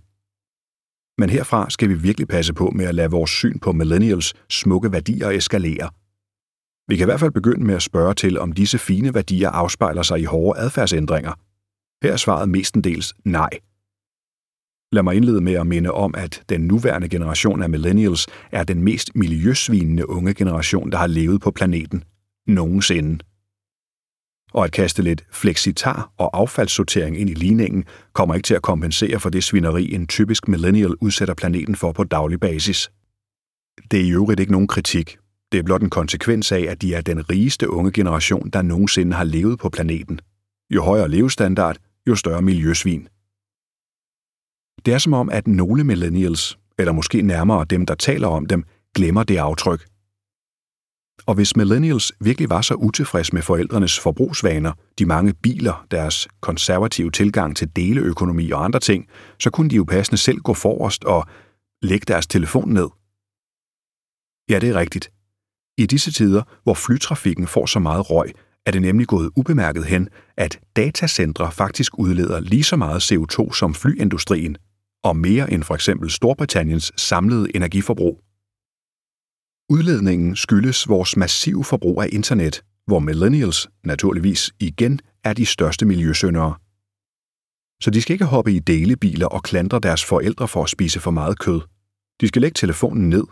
Men 1.17 1.29
herfra 1.29 1.69
skal 1.69 1.89
vi 1.89 1.93
virkelig 1.93 2.27
passe 2.27 2.53
på 2.53 2.69
med 2.75 2.85
at 2.85 2.95
lade 2.95 3.11
vores 3.11 3.31
syn 3.31 3.59
på 3.59 3.71
millennials 3.71 4.33
smukke 4.49 4.91
værdier 4.91 5.29
eskalere. 5.29 5.89
Vi 6.87 6.95
kan 6.95 7.05
i 7.05 7.09
hvert 7.09 7.19
fald 7.19 7.31
begynde 7.31 7.65
med 7.65 7.75
at 7.75 7.81
spørge 7.81 8.13
til, 8.13 8.39
om 8.39 8.51
disse 8.51 8.77
fine 8.77 9.13
værdier 9.13 9.49
afspejler 9.49 10.01
sig 10.01 10.19
i 10.19 10.23
hårde 10.23 10.59
adfærdsændringer. 10.59 11.33
Her 12.03 12.11
er 12.13 12.17
svaret 12.17 12.49
mestendels 12.49 13.13
nej. 13.25 13.49
Lad 14.91 15.03
mig 15.03 15.15
indlede 15.15 15.41
med 15.41 15.53
at 15.53 15.67
minde 15.67 15.91
om, 15.91 16.13
at 16.17 16.43
den 16.49 16.61
nuværende 16.61 17.09
generation 17.09 17.63
af 17.63 17.69
millennials 17.69 18.27
er 18.51 18.63
den 18.63 18.83
mest 18.83 19.15
miljøsvinende 19.15 20.09
unge 20.09 20.33
generation, 20.33 20.91
der 20.91 20.97
har 20.97 21.07
levet 21.07 21.41
på 21.41 21.51
planeten 21.51 22.03
nogensinde 22.47 23.19
og 24.53 24.65
at 24.65 24.71
kaste 24.71 25.01
lidt 25.01 25.23
flexitar 25.31 26.11
og 26.17 26.37
affaldssortering 26.37 27.19
ind 27.19 27.29
i 27.29 27.33
ligningen 27.33 27.85
kommer 28.13 28.35
ikke 28.35 28.45
til 28.45 28.53
at 28.53 28.61
kompensere 28.61 29.19
for 29.19 29.29
det 29.29 29.43
svineri, 29.43 29.93
en 29.93 30.07
typisk 30.07 30.47
millennial 30.47 30.95
udsætter 31.01 31.33
planeten 31.33 31.75
for 31.75 31.91
på 31.91 32.03
daglig 32.03 32.39
basis. 32.39 32.91
Det 33.91 33.99
er 33.99 34.03
i 34.03 34.11
øvrigt 34.11 34.39
ikke 34.39 34.51
nogen 34.51 34.67
kritik. 34.67 35.17
Det 35.51 35.57
er 35.59 35.63
blot 35.63 35.81
en 35.81 35.89
konsekvens 35.89 36.51
af, 36.51 36.65
at 36.69 36.81
de 36.81 36.93
er 36.93 37.01
den 37.01 37.29
rigeste 37.29 37.69
unge 37.69 37.91
generation, 37.91 38.49
der 38.49 38.61
nogensinde 38.61 39.13
har 39.13 39.23
levet 39.23 39.59
på 39.59 39.69
planeten. 39.69 40.19
Jo 40.69 40.83
højere 40.83 41.09
levestandard, 41.09 41.77
jo 42.07 42.15
større 42.15 42.41
miljøsvin. 42.41 43.07
Det 44.85 44.93
er 44.93 44.97
som 44.97 45.13
om, 45.13 45.29
at 45.29 45.47
nogle 45.47 45.83
millennials, 45.83 46.57
eller 46.79 46.91
måske 46.93 47.21
nærmere 47.21 47.65
dem, 47.65 47.85
der 47.85 47.95
taler 47.95 48.27
om 48.27 48.45
dem, 48.45 48.63
glemmer 48.95 49.23
det 49.23 49.37
aftryk. 49.37 49.87
Og 51.25 51.35
hvis 51.35 51.55
millennials 51.55 52.13
virkelig 52.19 52.49
var 52.49 52.61
så 52.61 52.73
utilfreds 52.73 53.33
med 53.33 53.41
forældrenes 53.41 53.99
forbrugsvaner, 53.99 54.71
de 54.99 55.05
mange 55.05 55.33
biler, 55.33 55.85
deres 55.91 56.27
konservative 56.41 57.11
tilgang 57.11 57.57
til 57.57 57.75
deleøkonomi 57.75 58.51
og 58.51 58.63
andre 58.65 58.79
ting, 58.79 59.07
så 59.39 59.49
kunne 59.49 59.69
de 59.69 59.75
jo 59.75 59.83
passende 59.83 60.17
selv 60.17 60.37
gå 60.37 60.53
forrest 60.53 61.03
og 61.03 61.27
lægge 61.81 62.05
deres 62.07 62.27
telefon 62.27 62.69
ned. 62.69 62.89
Ja, 64.49 64.59
det 64.59 64.69
er 64.69 64.79
rigtigt. 64.79 65.11
I 65.77 65.85
disse 65.85 66.11
tider, 66.11 66.43
hvor 66.63 66.73
flytrafikken 66.73 67.47
får 67.47 67.65
så 67.65 67.79
meget 67.79 68.09
røg, 68.09 68.33
er 68.65 68.71
det 68.71 68.81
nemlig 68.81 69.07
gået 69.07 69.31
ubemærket 69.35 69.85
hen, 69.85 70.09
at 70.37 70.59
datacentre 70.75 71.51
faktisk 71.51 71.99
udleder 71.99 72.39
lige 72.39 72.63
så 72.63 72.75
meget 72.75 73.11
CO2 73.11 73.53
som 73.53 73.73
flyindustrien, 73.73 74.57
og 75.03 75.15
mere 75.17 75.53
end 75.53 75.63
for 75.63 75.75
eksempel 75.75 76.09
Storbritanniens 76.09 76.91
samlede 76.97 77.55
energiforbrug. 77.55 78.21
Udledningen 79.69 80.35
skyldes 80.35 80.89
vores 80.89 81.17
massive 81.17 81.63
forbrug 81.63 82.01
af 82.01 82.09
internet, 82.11 82.63
hvor 82.85 82.99
millennials 82.99 83.67
naturligvis 83.83 84.51
igen 84.59 84.99
er 85.23 85.33
de 85.33 85.45
største 85.45 85.85
miljøsyndere. 85.85 86.55
Så 87.83 87.89
de 87.91 88.01
skal 88.01 88.13
ikke 88.13 88.25
hoppe 88.25 88.53
i 88.53 88.59
delebiler 88.59 89.27
og 89.27 89.43
klandre 89.43 89.79
deres 89.79 90.05
forældre 90.05 90.47
for 90.47 90.63
at 90.63 90.69
spise 90.69 90.99
for 90.99 91.11
meget 91.11 91.39
kød. 91.39 91.61
De 92.21 92.27
skal 92.27 92.41
lægge 92.41 92.55
telefonen 92.55 93.09
ned. 93.09 93.23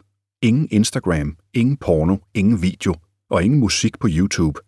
Ingen 0.41 0.67
Instagram, 0.71 1.37
ingen 1.53 1.77
porno, 1.77 2.17
ingen 2.33 2.61
video 2.61 2.95
og 3.29 3.43
ingen 3.43 3.59
musik 3.59 3.99
på 3.99 4.07
YouTube. 4.11 4.59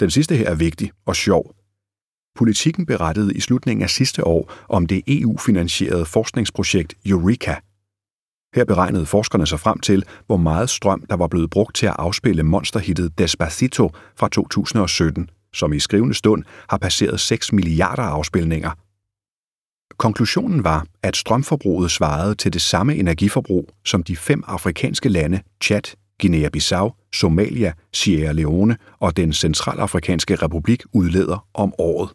Den 0.00 0.10
sidste 0.10 0.36
her 0.36 0.50
er 0.50 0.54
vigtig 0.54 0.92
og 1.06 1.16
sjov. 1.16 1.59
Politikken 2.40 2.86
berettede 2.86 3.34
i 3.34 3.40
slutningen 3.40 3.82
af 3.82 3.90
sidste 3.90 4.26
år 4.26 4.52
om 4.68 4.86
det 4.86 5.02
EU-finansierede 5.06 6.04
forskningsprojekt 6.04 6.94
Eureka– 7.06 7.54
her 8.54 8.64
beregnede 8.64 9.06
forskerne 9.06 9.46
sig 9.46 9.60
frem 9.60 9.78
til, 9.78 10.04
hvor 10.26 10.36
meget 10.36 10.70
strøm 10.70 11.04
der 11.10 11.16
var 11.16 11.26
blevet 11.26 11.50
brugt 11.50 11.76
til 11.76 11.86
at 11.86 11.96
afspille 11.98 12.42
monsterhittet 12.42 13.18
Despacito 13.18 13.90
fra 14.16 14.28
2017, 14.28 15.30
som 15.52 15.72
i 15.72 15.78
skrivende 15.78 16.14
stund 16.14 16.44
har 16.70 16.78
passeret 16.78 17.20
6 17.20 17.52
milliarder 17.52 18.02
afspilninger. 18.02 18.70
Konklusionen 19.96 20.64
var, 20.64 20.86
at 21.02 21.16
strømforbruget 21.16 21.90
svarede 21.90 22.34
til 22.34 22.52
det 22.52 22.62
samme 22.62 22.96
energiforbrug, 22.96 23.68
som 23.84 24.02
de 24.02 24.16
fem 24.16 24.42
afrikanske 24.46 25.08
lande 25.08 25.40
Chad, 25.64 25.96
Guinea-Bissau, 26.22 27.10
Somalia, 27.14 27.72
Sierra 27.92 28.32
Leone 28.32 28.76
og 28.98 29.16
den 29.16 29.32
centralafrikanske 29.32 30.34
republik 30.34 30.82
udleder 30.92 31.46
om 31.54 31.74
året. 31.78 32.10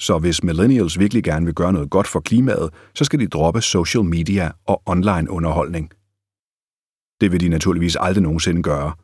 Så 0.00 0.18
hvis 0.18 0.42
millennials 0.42 0.98
virkelig 0.98 1.24
gerne 1.24 1.46
vil 1.46 1.54
gøre 1.54 1.72
noget 1.72 1.90
godt 1.90 2.06
for 2.06 2.20
klimaet, 2.20 2.74
så 2.94 3.04
skal 3.04 3.18
de 3.18 3.26
droppe 3.26 3.60
social 3.60 4.04
media 4.04 4.52
og 4.64 4.82
online 4.86 5.30
underholdning. 5.30 5.90
Det 7.20 7.32
vil 7.32 7.40
de 7.40 7.48
naturligvis 7.48 7.96
aldrig 8.00 8.22
nogensinde 8.22 8.62
gøre, 8.62 8.94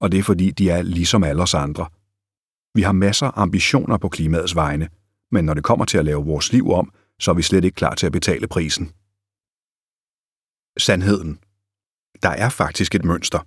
og 0.00 0.12
det 0.12 0.18
er 0.18 0.22
fordi, 0.22 0.50
de 0.50 0.70
er 0.70 0.82
ligesom 0.82 1.24
alle 1.24 1.42
os 1.42 1.54
andre. 1.54 1.86
Vi 2.74 2.82
har 2.82 2.92
masser 2.92 3.26
af 3.26 3.42
ambitioner 3.42 3.98
på 3.98 4.08
klimaets 4.08 4.54
vegne, 4.54 4.88
men 5.30 5.44
når 5.44 5.54
det 5.54 5.64
kommer 5.64 5.84
til 5.84 5.98
at 5.98 6.04
lave 6.04 6.24
vores 6.24 6.52
liv 6.52 6.70
om, 6.70 6.92
så 7.20 7.30
er 7.30 7.34
vi 7.34 7.42
slet 7.42 7.64
ikke 7.64 7.74
klar 7.74 7.94
til 7.94 8.06
at 8.06 8.12
betale 8.12 8.48
prisen. 8.48 8.92
Sandheden. 10.78 11.38
Der 12.22 12.28
er 12.28 12.48
faktisk 12.48 12.94
et 12.94 13.04
mønster. 13.04 13.38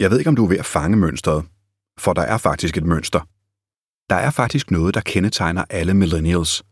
Jeg 0.00 0.10
ved 0.10 0.18
ikke, 0.18 0.28
om 0.28 0.36
du 0.36 0.44
er 0.44 0.48
ved 0.48 0.58
at 0.58 0.66
fange 0.66 0.96
mønstret, 0.96 1.46
for 1.98 2.12
der 2.12 2.22
er 2.22 2.38
faktisk 2.38 2.76
et 2.76 2.84
mønster– 2.84 3.20
der 4.10 4.16
er 4.16 4.30
faktisk 4.30 4.70
noget, 4.70 4.94
der 4.94 5.00
kendetegner 5.00 5.64
alle 5.70 5.94
millennials, 5.94 6.62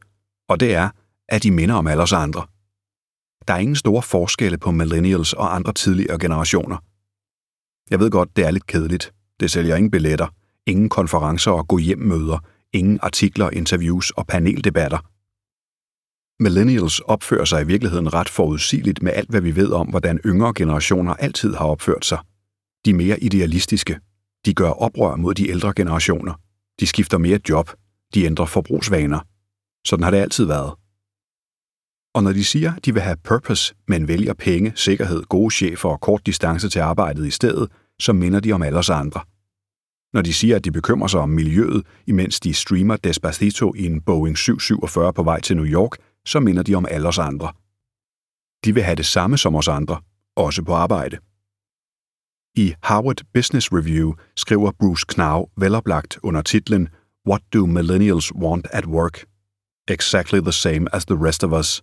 og 0.48 0.60
det 0.60 0.74
er, 0.74 0.90
at 1.28 1.42
de 1.42 1.50
minder 1.50 1.74
om 1.74 1.86
alle 1.86 2.02
os 2.02 2.12
andre. 2.12 2.46
Der 3.48 3.54
er 3.54 3.58
ingen 3.58 3.76
store 3.76 4.02
forskelle 4.02 4.58
på 4.58 4.70
millennials 4.70 5.32
og 5.32 5.54
andre 5.54 5.72
tidligere 5.72 6.18
generationer. 6.18 6.76
Jeg 7.90 8.00
ved 8.00 8.10
godt, 8.10 8.36
det 8.36 8.46
er 8.46 8.50
lidt 8.50 8.66
kedeligt. 8.66 9.12
Det 9.40 9.50
sælger 9.50 9.76
ingen 9.76 9.90
billetter, 9.90 10.26
ingen 10.66 10.88
konferencer 10.88 11.50
og 11.50 11.68
gå 11.68 11.78
hjem 11.78 11.98
møder, 11.98 12.38
ingen 12.72 12.98
artikler, 13.02 13.50
interviews 13.50 14.10
og 14.10 14.26
paneldebatter. 14.26 14.98
Millennials 16.42 17.00
opfører 17.00 17.44
sig 17.44 17.62
i 17.62 17.66
virkeligheden 17.66 18.14
ret 18.14 18.28
forudsigeligt 18.28 19.02
med 19.02 19.12
alt, 19.12 19.30
hvad 19.30 19.40
vi 19.40 19.56
ved 19.56 19.72
om, 19.72 19.86
hvordan 19.86 20.20
yngre 20.26 20.52
generationer 20.56 21.14
altid 21.14 21.54
har 21.54 21.64
opført 21.64 22.04
sig. 22.04 22.18
De 22.84 22.94
mere 22.94 23.20
idealistiske. 23.20 24.00
De 24.46 24.54
gør 24.54 24.70
oprør 24.70 25.16
mod 25.16 25.34
de 25.34 25.50
ældre 25.50 25.72
generationer– 25.76 26.34
de 26.80 26.86
skifter 26.86 27.18
mere 27.18 27.40
job. 27.48 27.70
De 28.14 28.24
ændrer 28.24 28.46
forbrugsvaner. 28.46 29.20
Sådan 29.86 30.02
har 30.04 30.10
det 30.10 30.18
altid 30.18 30.44
været. 30.44 30.74
Og 32.14 32.22
når 32.22 32.32
de 32.32 32.44
siger, 32.44 32.74
at 32.74 32.84
de 32.84 32.92
vil 32.92 33.02
have 33.02 33.16
purpose, 33.24 33.74
men 33.88 34.08
vælger 34.08 34.34
penge, 34.34 34.72
sikkerhed, 34.74 35.22
gode 35.22 35.54
chefer 35.54 35.88
og 35.88 36.00
kort 36.00 36.26
distance 36.26 36.68
til 36.68 36.78
arbejdet 36.80 37.26
i 37.26 37.30
stedet, 37.30 37.72
så 38.00 38.12
minder 38.12 38.40
de 38.40 38.52
om 38.52 38.62
alle 38.62 38.78
os 38.78 38.90
andre. 38.90 39.20
Når 40.12 40.22
de 40.22 40.34
siger, 40.34 40.56
at 40.56 40.64
de 40.64 40.72
bekymrer 40.72 41.08
sig 41.08 41.20
om 41.20 41.28
miljøet, 41.28 41.86
imens 42.06 42.40
de 42.40 42.54
streamer 42.54 42.96
Despacito 42.96 43.74
i 43.74 43.86
en 43.86 44.00
Boeing 44.00 44.38
747 44.38 45.12
på 45.12 45.22
vej 45.22 45.40
til 45.40 45.56
New 45.56 45.66
York, 45.66 45.96
så 46.26 46.40
minder 46.40 46.62
de 46.62 46.74
om 46.74 46.86
alle 46.90 47.08
os 47.08 47.18
andre. 47.18 47.52
De 48.64 48.74
vil 48.74 48.82
have 48.82 48.96
det 48.96 49.06
samme 49.06 49.38
som 49.38 49.54
os 49.54 49.68
andre, 49.68 50.00
også 50.36 50.62
på 50.62 50.74
arbejde. 50.74 51.18
I 52.58 52.74
Harvard 52.82 53.22
Business 53.32 53.70
Review 53.70 54.16
skriver 54.34 54.72
Bruce 54.76 55.04
Knau 55.04 55.48
veloplagt 55.56 56.18
under 56.24 56.42
titlen 56.42 56.88
What 57.22 57.42
do 57.52 57.66
millennials 57.66 58.32
want 58.34 58.66
at 58.72 58.86
work? 58.86 59.26
Exactly 59.86 60.40
the 60.40 60.52
same 60.52 60.88
as 60.92 61.04
the 61.04 61.16
rest 61.16 61.44
of 61.44 61.52
us. 61.52 61.82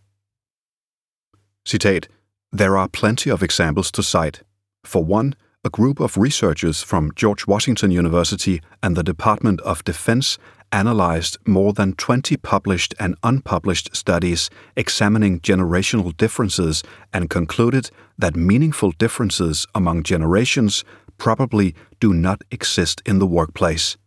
Citat, 1.66 2.10
There 2.52 2.78
are 2.78 2.90
plenty 2.90 3.32
of 3.32 3.42
examples 3.42 3.90
to 3.92 4.04
cite. 4.04 4.44
For 4.84 5.02
one, 5.04 5.36
a 5.64 5.70
group 5.70 6.02
of 6.02 6.18
researchers 6.18 6.84
from 6.84 7.12
George 7.16 7.48
Washington 7.48 7.92
University 7.92 8.62
and 8.84 8.98
the 8.98 9.04
Department 9.04 9.62
of 9.62 9.84
Defense 9.86 10.38
analyzed 10.72 11.38
more 11.48 11.74
than 11.74 11.94
20 11.94 12.38
published 12.38 12.94
and 13.00 13.16
unpublished 13.24 13.90
studies 13.96 14.50
examining 14.76 15.40
generational 15.42 16.12
differences 16.18 16.84
and 17.14 17.30
concluded 17.30 17.90
that 18.22 18.36
meaningful 18.36 18.92
differences 18.92 19.68
among 19.74 20.04
generations 20.04 20.84
probably 21.18 21.74
do 22.02 22.14
not 22.14 22.42
exist 22.52 23.02
in 23.06 23.20
the 23.20 23.28
workplace. 23.28 23.98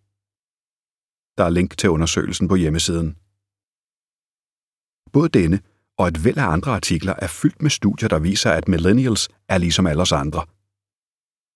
Der 1.38 1.44
er 1.44 1.50
link 1.50 1.78
til 1.78 1.90
undersøgelsen 1.90 2.48
på 2.48 2.54
hjemmesiden. 2.56 3.16
Både 5.12 5.28
denne 5.28 5.60
og 5.98 6.08
et 6.08 6.24
væld 6.24 6.38
af 6.38 6.46
andre 6.46 6.72
artikler 6.72 7.14
er 7.18 7.26
fyldt 7.26 7.62
med 7.62 7.70
studier, 7.70 8.08
der 8.08 8.18
viser, 8.18 8.50
at 8.50 8.68
millennials 8.68 9.28
er 9.48 9.58
ligesom 9.58 9.86
alle 9.86 10.02
os 10.02 10.12
andre– 10.12 10.44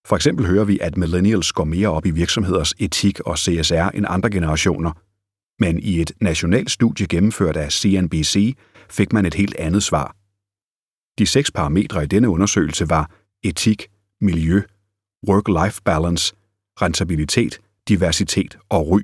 for 0.06 0.16
eksempel 0.16 0.46
hører 0.46 0.64
vi, 0.64 0.78
at 0.78 0.96
millennials 0.96 1.52
går 1.52 1.64
mere 1.64 1.88
op 1.88 2.06
i 2.06 2.10
virksomheders 2.10 2.74
etik 2.78 3.20
og 3.20 3.38
CSR 3.38 3.88
end 3.94 4.06
andre 4.08 4.30
generationer. 4.30 4.92
Men 5.58 5.78
i 5.78 6.00
et 6.00 6.12
nationalt 6.20 6.70
studie 6.70 7.06
gennemført 7.06 7.56
af 7.56 7.72
CNBC 7.72 8.56
fik 8.90 9.12
man 9.12 9.26
et 9.26 9.34
helt 9.34 9.56
andet 9.56 9.82
svar. 9.82 10.16
De 11.18 11.26
seks 11.26 11.50
parametre 11.50 12.04
i 12.04 12.06
denne 12.06 12.28
undersøgelse 12.28 12.90
var 12.90 13.10
etik, 13.44 13.88
miljø, 14.20 14.62
work-life 15.28 15.80
balance, 15.84 16.34
rentabilitet, 16.82 17.58
diversitet 17.88 18.58
og 18.68 18.88
ry. 18.88 19.00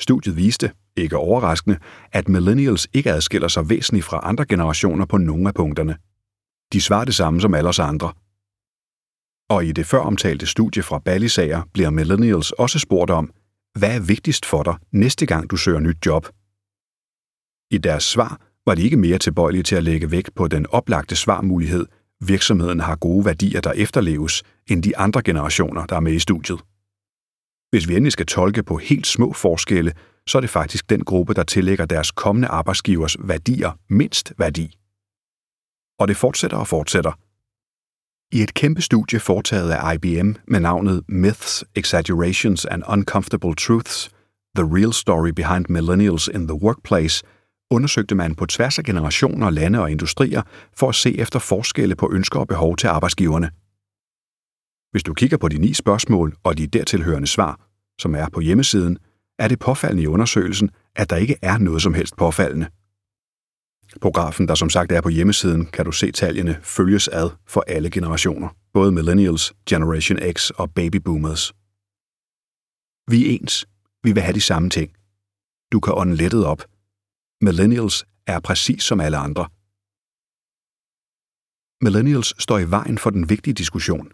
Studiet 0.00 0.36
viste, 0.36 0.72
ikke 0.96 1.16
overraskende, 1.16 1.78
at 2.12 2.28
millennials 2.28 2.88
ikke 2.92 3.12
adskiller 3.12 3.48
sig 3.48 3.68
væsentligt 3.68 4.04
fra 4.04 4.20
andre 4.22 4.44
generationer 4.46 5.06
på 5.06 5.16
nogle 5.16 5.48
af 5.48 5.54
punkterne. 5.54 5.96
De 6.72 6.80
svarer 6.80 7.04
det 7.04 7.14
samme 7.14 7.40
som 7.40 7.54
alle 7.54 7.68
os 7.68 7.78
andre– 7.78 8.12
og 9.52 9.64
i 9.64 9.72
det 9.72 9.86
før 9.86 9.98
omtalte 9.98 10.46
studie 10.46 10.82
fra 10.82 10.98
Ballisager 10.98 11.62
bliver 11.72 11.90
millennials 11.90 12.52
også 12.52 12.78
spurgt 12.78 13.10
om, 13.10 13.32
hvad 13.78 13.96
er 13.96 14.00
vigtigst 14.00 14.46
for 14.46 14.62
dig 14.62 14.74
næste 14.92 15.26
gang 15.26 15.50
du 15.50 15.56
søger 15.56 15.80
nyt 15.80 16.06
job? 16.06 16.26
I 17.70 17.78
deres 17.78 18.04
svar 18.04 18.40
var 18.66 18.74
de 18.74 18.82
ikke 18.82 18.96
mere 18.96 19.18
tilbøjelige 19.18 19.62
til 19.62 19.76
at 19.76 19.82
lægge 19.84 20.10
vægt 20.10 20.34
på 20.34 20.48
den 20.48 20.66
oplagte 20.66 21.16
svarmulighed, 21.16 21.86
virksomheden 22.20 22.80
har 22.80 22.96
gode 22.96 23.24
værdier, 23.24 23.60
der 23.60 23.72
efterleves, 23.72 24.42
end 24.70 24.82
de 24.82 24.96
andre 24.96 25.22
generationer, 25.22 25.86
der 25.86 25.96
er 25.96 26.00
med 26.00 26.12
i 26.12 26.18
studiet. 26.18 26.60
Hvis 27.70 27.88
vi 27.88 27.96
endelig 27.96 28.12
skal 28.12 28.26
tolke 28.26 28.62
på 28.62 28.76
helt 28.76 29.06
små 29.06 29.32
forskelle, 29.32 29.92
så 30.26 30.38
er 30.38 30.40
det 30.40 30.50
faktisk 30.50 30.90
den 30.90 31.04
gruppe, 31.04 31.34
der 31.34 31.42
tillægger 31.42 31.86
deres 31.86 32.10
kommende 32.10 32.48
arbejdsgivers 32.48 33.16
værdier 33.20 33.78
mindst 33.88 34.32
værdi. 34.38 34.78
Og 35.98 36.08
det 36.08 36.16
fortsætter 36.16 36.56
og 36.56 36.66
fortsætter– 36.66 37.12
i 38.32 38.42
et 38.42 38.54
kæmpe 38.54 38.82
studie 38.82 39.20
foretaget 39.20 39.70
af 39.70 39.94
IBM 39.94 40.32
med 40.48 40.60
navnet 40.60 41.02
Myths, 41.08 41.64
Exaggerations 41.74 42.64
and 42.64 42.82
Uncomfortable 42.88 43.54
Truths– 43.54 44.10
The 44.56 44.64
Real 44.76 44.92
Story 44.92 45.28
Behind 45.28 45.66
Millennials 45.68 46.28
in 46.28 46.48
the 46.48 46.62
Workplace 46.62 47.24
undersøgte 47.70 48.14
man 48.14 48.34
på 48.34 48.46
tværs 48.46 48.78
af 48.78 48.84
generationer, 48.84 49.50
lande 49.50 49.80
og 49.80 49.90
industrier 49.90 50.42
for 50.76 50.88
at 50.88 50.94
se 50.94 51.18
efter 51.18 51.38
forskelle 51.38 51.94
på 51.94 52.10
ønsker 52.12 52.40
og 52.40 52.48
behov 52.48 52.76
til 52.76 52.86
arbejdsgiverne. 52.86 53.50
Hvis 54.90 55.02
du 55.02 55.14
kigger 55.14 55.36
på 55.36 55.48
de 55.48 55.58
ni 55.58 55.74
spørgsmål 55.74 56.36
og 56.44 56.58
de 56.58 56.66
dertilhørende 56.66 57.28
svar, 57.28 57.60
som 58.00 58.14
er 58.14 58.28
på 58.32 58.40
hjemmesiden, 58.40 58.98
er 59.38 59.48
det 59.48 59.58
påfaldende 59.58 60.02
i 60.02 60.06
undersøgelsen, 60.06 60.70
at 60.96 61.10
der 61.10 61.16
ikke 61.16 61.36
er 61.42 61.58
noget 61.58 61.82
som 61.82 61.94
helst 61.94 62.16
påfaldende. 62.16 62.66
På 64.00 64.10
grafen, 64.10 64.48
der 64.48 64.54
som 64.54 64.70
sagt 64.70 64.92
er 64.92 65.00
på 65.00 65.08
hjemmesiden, 65.08 65.66
kan 65.66 65.84
du 65.84 65.92
se 65.92 66.12
tallene 66.12 66.58
følges 66.62 67.08
ad 67.08 67.30
for 67.46 67.64
alle 67.66 67.90
generationer, 67.90 68.48
både 68.72 68.92
millennials, 68.92 69.52
Generation 69.68 70.18
X 70.32 70.50
og 70.50 70.74
baby 70.74 70.96
boomers. 70.96 71.52
Vi 73.10 73.26
er 73.26 73.30
ens. 73.30 73.66
Vi 74.02 74.12
vil 74.12 74.22
have 74.22 74.34
de 74.34 74.40
samme 74.40 74.70
ting. 74.70 74.92
Du 75.72 75.80
kan 75.80 75.94
ånde 75.96 76.16
lettet 76.16 76.46
op. 76.46 76.62
Millennials 77.40 78.04
er 78.26 78.40
præcis 78.40 78.82
som 78.82 79.00
alle 79.00 79.16
andre. 79.16 79.48
Millennials 81.84 82.42
står 82.42 82.58
i 82.58 82.70
vejen 82.70 82.98
for 82.98 83.10
den 83.10 83.28
vigtige 83.28 83.54
diskussion. 83.54 84.12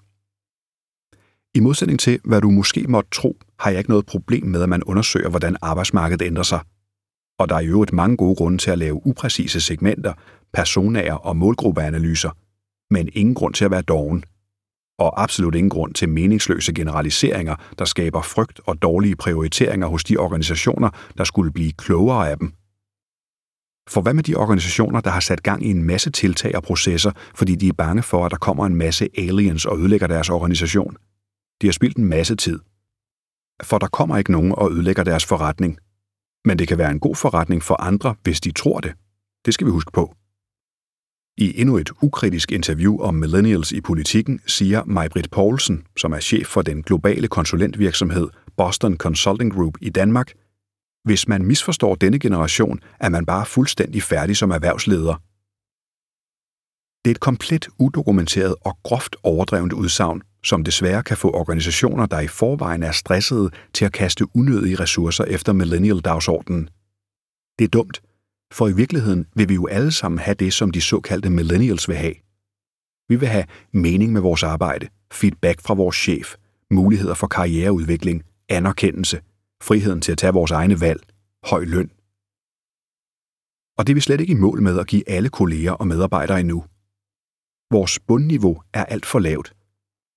I 1.55 1.61
modsætning 1.61 2.01
til, 2.01 2.21
hvad 2.25 2.41
du 2.41 2.51
måske 2.51 2.87
måtte 2.88 3.11
tro, 3.11 3.38
har 3.59 3.71
jeg 3.71 3.79
ikke 3.79 3.91
noget 3.91 4.07
problem 4.07 4.47
med, 4.47 4.62
at 4.62 4.69
man 4.69 4.83
undersøger, 4.83 5.29
hvordan 5.29 5.57
arbejdsmarkedet 5.62 6.27
ændrer 6.27 6.43
sig. 6.43 6.61
Og 7.38 7.48
der 7.48 7.55
er 7.55 7.61
i 7.61 7.66
øvrigt 7.66 7.92
mange 7.92 8.16
gode 8.16 8.37
grunde 8.37 8.59
til 8.59 8.70
at 8.70 8.79
lave 8.79 9.07
upræcise 9.07 9.61
segmenter, 9.61 10.12
personager 10.53 11.14
og 11.14 11.37
målgruppeanalyser, 11.37 12.31
men 12.90 13.09
ingen 13.12 13.35
grund 13.35 13.55
til 13.55 13.64
at 13.64 13.70
være 13.70 13.83
doven. 13.83 14.24
Og 14.98 15.22
absolut 15.22 15.55
ingen 15.55 15.70
grund 15.70 15.94
til 15.94 16.09
meningsløse 16.09 16.72
generaliseringer, 16.74 17.57
der 17.79 17.85
skaber 17.85 18.22
frygt 18.22 18.61
og 18.66 18.83
dårlige 18.83 19.16
prioriteringer 19.16 19.87
hos 19.87 20.05
de 20.05 20.16
organisationer, 20.16 20.90
der 21.18 21.24
skulle 21.24 21.53
blive 21.53 21.72
klogere 21.72 22.31
af 22.31 22.38
dem. 22.38 22.53
For 23.88 24.01
hvad 24.01 24.14
med 24.14 24.22
de 24.22 24.35
organisationer, 24.35 25.01
der 25.01 25.11
har 25.11 25.20
sat 25.20 25.42
gang 25.42 25.66
i 25.66 25.70
en 25.70 25.83
masse 25.83 26.11
tiltag 26.11 26.57
og 26.57 26.62
processer, 26.62 27.12
fordi 27.35 27.55
de 27.55 27.68
er 27.68 27.72
bange 27.72 28.03
for, 28.03 28.27
at 28.27 28.31
der 28.31 28.38
kommer 28.38 28.66
en 28.66 28.77
masse 28.77 29.09
aliens 29.18 29.64
og 29.64 29.79
ødelægger 29.79 30.07
deres 30.07 30.31
organisation? 30.31 30.96
De 31.62 31.66
har 31.66 31.72
spildt 31.72 31.96
en 31.96 32.05
masse 32.05 32.37
tid. 32.37 32.59
For 33.62 33.79
der 33.79 33.87
kommer 33.87 34.16
ikke 34.16 34.33
nogen 34.33 34.53
og 34.57 34.72
ødelægger 34.72 35.05
deres 35.05 35.27
forretning. 35.27 35.79
Men 36.44 36.59
det 36.59 36.68
kan 36.68 36.79
være 36.79 36.90
en 36.90 37.01
god 37.01 37.16
forretning 37.16 37.62
for 37.62 37.83
andre, 37.83 38.14
hvis 38.22 38.40
de 38.40 38.53
tror 38.53 38.81
det. 38.81 38.92
Det 39.46 39.55
skal 39.55 39.66
vi 39.66 39.70
huske 39.70 39.92
på. 39.92 40.14
I 41.38 41.61
endnu 41.61 41.77
et 41.77 41.90
ukritisk 42.03 42.53
interview 42.53 43.01
om 43.01 43.14
millennials 43.14 43.72
i 43.72 43.81
politikken 43.81 44.40
siger 44.46 44.85
Majbrit 44.85 45.31
Poulsen, 45.31 45.87
som 45.96 46.12
er 46.12 46.20
chef 46.20 46.46
for 46.46 46.62
den 46.62 46.83
globale 46.83 47.29
konsulentvirksomhed 47.29 48.29
Boston 48.57 48.96
Consulting 48.96 49.55
Group 49.55 49.74
i 49.81 49.90
Danmark, 49.90 50.33
hvis 51.05 51.29
man 51.29 51.44
misforstår 51.44 51.94
denne 51.94 52.18
generation, 52.18 52.81
er 53.01 53.09
man 53.09 53.27
bare 53.27 53.46
fuldstændig 53.46 54.03
færdig 54.03 54.37
som 54.37 54.51
erhvervsleder. 54.51 55.22
Det 57.05 57.11
er 57.11 57.15
et 57.15 57.21
komplet 57.21 57.69
udokumenteret 57.79 58.55
og 58.61 58.79
groft 58.83 59.17
overdrevet 59.23 59.73
udsagn, 59.73 60.23
som 60.45 60.65
desværre 60.65 61.03
kan 61.03 61.17
få 61.17 61.31
organisationer, 61.33 62.07
der 62.07 62.21
i 62.21 62.29
forvejen 62.29 62.83
er 62.83 62.93
stressede, 62.93 63.51
til 63.75 63.85
at 63.85 63.93
kaste 63.93 64.37
unødige 64.37 64.77
ressourcer 64.77 65.25
efter 65.25 65.53
millennial-dagsordenen. 65.53 66.69
Det 67.59 67.65
er 67.65 67.69
dumt, 67.69 68.03
for 68.53 68.69
i 68.69 68.73
virkeligheden 68.73 69.27
vil 69.35 69.49
vi 69.49 69.55
jo 69.55 69.67
alle 69.67 69.93
sammen 69.93 70.19
have 70.19 70.35
det, 70.35 70.53
som 70.53 70.71
de 70.71 70.81
såkaldte 70.81 71.31
millennials 71.31 71.89
vil 71.89 71.97
have. 71.97 72.15
Vi 73.09 73.17
vil 73.17 73.29
have 73.29 73.45
mening 73.73 74.13
med 74.13 74.21
vores 74.21 74.43
arbejde, 74.43 74.89
feedback 75.13 75.61
fra 75.61 75.75
vores 75.75 75.97
chef, 75.97 76.35
muligheder 76.71 77.15
for 77.15 77.27
karriereudvikling, 77.27 78.23
anerkendelse, 78.49 79.21
friheden 79.63 80.01
til 80.01 80.13
at 80.13 80.19
tage 80.19 80.33
vores 80.33 80.51
egne 80.51 80.81
valg, 80.81 81.03
høj 81.45 81.65
løn. 81.65 81.91
Og 83.79 83.87
det 83.87 83.93
er 83.93 83.95
vi 83.95 84.01
slet 84.01 84.21
ikke 84.21 84.31
i 84.31 84.37
mål 84.37 84.63
med 84.63 84.79
at 84.79 84.87
give 84.87 85.09
alle 85.09 85.29
kolleger 85.29 85.73
og 85.73 85.87
medarbejdere 85.87 86.41
endnu. 86.41 86.65
Vores 87.71 87.99
bundniveau 88.01 88.63
er 88.75 88.85
alt 88.85 89.07
for 89.07 89.19
lavt. 89.19 89.55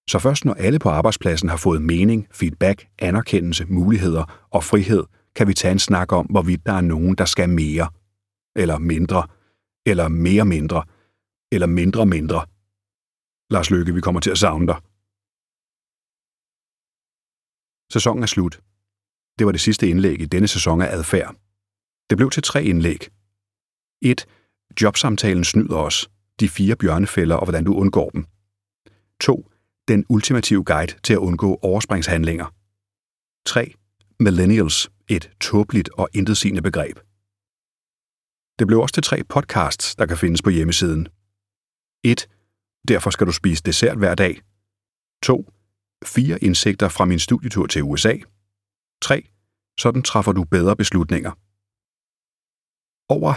Så 0.10 0.20
først 0.20 0.46
når 0.46 0.54
alle 0.54 0.80
på 0.80 0.90
arbejdspladsen 0.90 1.50
har 1.50 1.58
fået 1.58 1.82
mening, 1.82 2.28
feedback, 2.32 2.88
anerkendelse, 3.00 3.66
muligheder 3.66 4.48
og 4.50 4.64
frihed, 4.64 5.04
kan 5.36 5.48
vi 5.48 5.54
tage 5.54 5.72
en 5.72 5.80
snak 5.80 6.12
om, 6.12 6.26
hvorvidt 6.26 6.66
der 6.66 6.74
er 6.74 6.82
nogen, 6.82 7.16
der 7.16 7.26
skal 7.26 7.50
mere, 7.50 7.90
eller 8.56 8.78
mindre, 8.78 9.28
eller 9.86 10.08
mere 10.08 10.46
mindre, 10.46 10.84
eller 11.52 11.68
mindre 11.68 12.06
mindre. 12.06 12.46
Lars 13.54 13.70
Løkke, 13.70 13.94
vi 13.94 14.02
kommer 14.02 14.22
til 14.22 14.32
at 14.32 14.38
savne 14.38 14.68
dig. 14.68 14.80
Sæsonen 17.94 18.24
er 18.24 18.28
slut. 18.28 18.56
Det 19.40 19.46
var 19.46 19.52
det 19.52 19.62
sidste 19.62 19.90
indlæg 19.90 20.22
i 20.22 20.26
denne 20.26 20.48
sæson 20.48 20.82
af 20.82 20.96
Adfærd. 20.98 21.36
Det 22.10 22.18
blev 22.18 22.30
til 22.30 22.44
tre 22.44 22.64
indlæg. 22.64 23.10
1. 24.02 24.26
Jobsamtalen 24.82 25.44
snyder 25.44 25.78
os. 25.78 26.10
De 26.42 26.50
fire 26.50 26.76
bjørnefælder 26.76 27.36
og 27.36 27.46
hvordan 27.46 27.64
du 27.64 27.74
undgår 27.74 28.10
dem. 28.10 28.26
2. 29.20 29.52
Den 29.88 30.06
ultimative 30.10 30.64
guide 30.64 30.94
til 31.04 31.14
at 31.14 31.20
undgå 31.20 31.60
overspringshandlinger. 31.62 32.46
3. 33.46 33.74
Millennials. 34.20 34.92
Et 35.08 35.32
tåbeligt 35.42 35.90
og 35.90 36.10
intetsigende 36.14 36.62
begreb. 36.62 37.00
Det 38.60 38.68
blev 38.68 38.80
også 38.80 38.94
til 38.94 39.04
tre 39.04 39.24
podcasts, 39.24 39.96
der 39.96 40.06
kan 40.06 40.18
findes 40.18 40.42
på 40.42 40.50
hjemmesiden. 40.50 41.08
1. 42.04 42.28
Derfor 42.88 43.10
skal 43.10 43.28
du 43.28 43.32
spise 43.32 43.64
dessert 43.64 43.98
hver 43.98 44.16
dag. 44.16 44.42
2. 45.24 45.52
Fire 46.06 46.44
indsigter 46.44 46.90
fra 46.90 47.06
min 47.06 47.20
studietur 47.20 47.68
til 47.68 47.84
USA. 47.84 48.16
3. 49.02 49.28
Sådan 49.80 50.04
træffer 50.04 50.32
du 50.32 50.44
bedre 50.44 50.76
beslutninger. 50.76 51.32
Over 53.10 53.34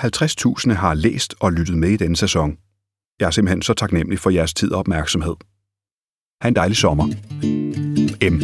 50.000 0.66 0.72
har 0.72 0.94
læst 0.94 1.34
og 1.40 1.52
lyttet 1.52 1.78
med 1.78 1.90
i 1.90 1.96
denne 1.96 2.16
sæson. 2.16 2.58
Jeg 3.20 3.26
er 3.26 3.30
simpelthen 3.30 3.62
så 3.62 3.74
taknemmelig 3.74 4.18
for 4.18 4.30
jeres 4.30 4.54
tid 4.54 4.72
og 4.72 4.78
opmærksomhed. 4.78 5.34
Ha' 6.42 6.48
en 6.48 6.56
dejlig 6.56 6.76
sommer. 6.76 7.06
M. 8.30 8.34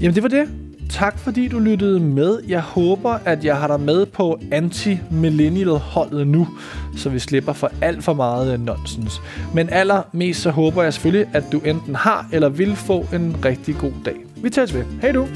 Jamen 0.00 0.14
det 0.14 0.22
var 0.22 0.28
det. 0.28 0.48
Tak 0.90 1.18
fordi 1.18 1.48
du 1.48 1.58
lyttede 1.58 2.00
med. 2.00 2.38
Jeg 2.48 2.60
håber, 2.60 3.10
at 3.10 3.44
jeg 3.44 3.56
har 3.56 3.66
dig 3.66 3.80
med 3.80 4.06
på 4.06 4.40
anti-millennial-holdet 4.52 6.26
nu, 6.26 6.48
så 6.96 7.10
vi 7.10 7.18
slipper 7.18 7.52
for 7.52 7.70
alt 7.80 8.04
for 8.04 8.14
meget 8.14 8.60
nonsens. 8.60 9.20
Men 9.54 9.68
allermest 9.68 10.40
så 10.40 10.50
håber 10.50 10.82
jeg 10.82 10.94
selvfølgelig, 10.94 11.30
at 11.34 11.44
du 11.52 11.58
enten 11.58 11.94
har 11.94 12.28
eller 12.32 12.48
vil 12.48 12.76
få 12.76 13.06
en 13.12 13.44
rigtig 13.44 13.76
god 13.76 13.92
dag. 14.04 14.16
Vi 14.42 14.50
tages 14.50 14.74
ved. 14.74 14.84
Hej 15.00 15.12
du! 15.12 15.26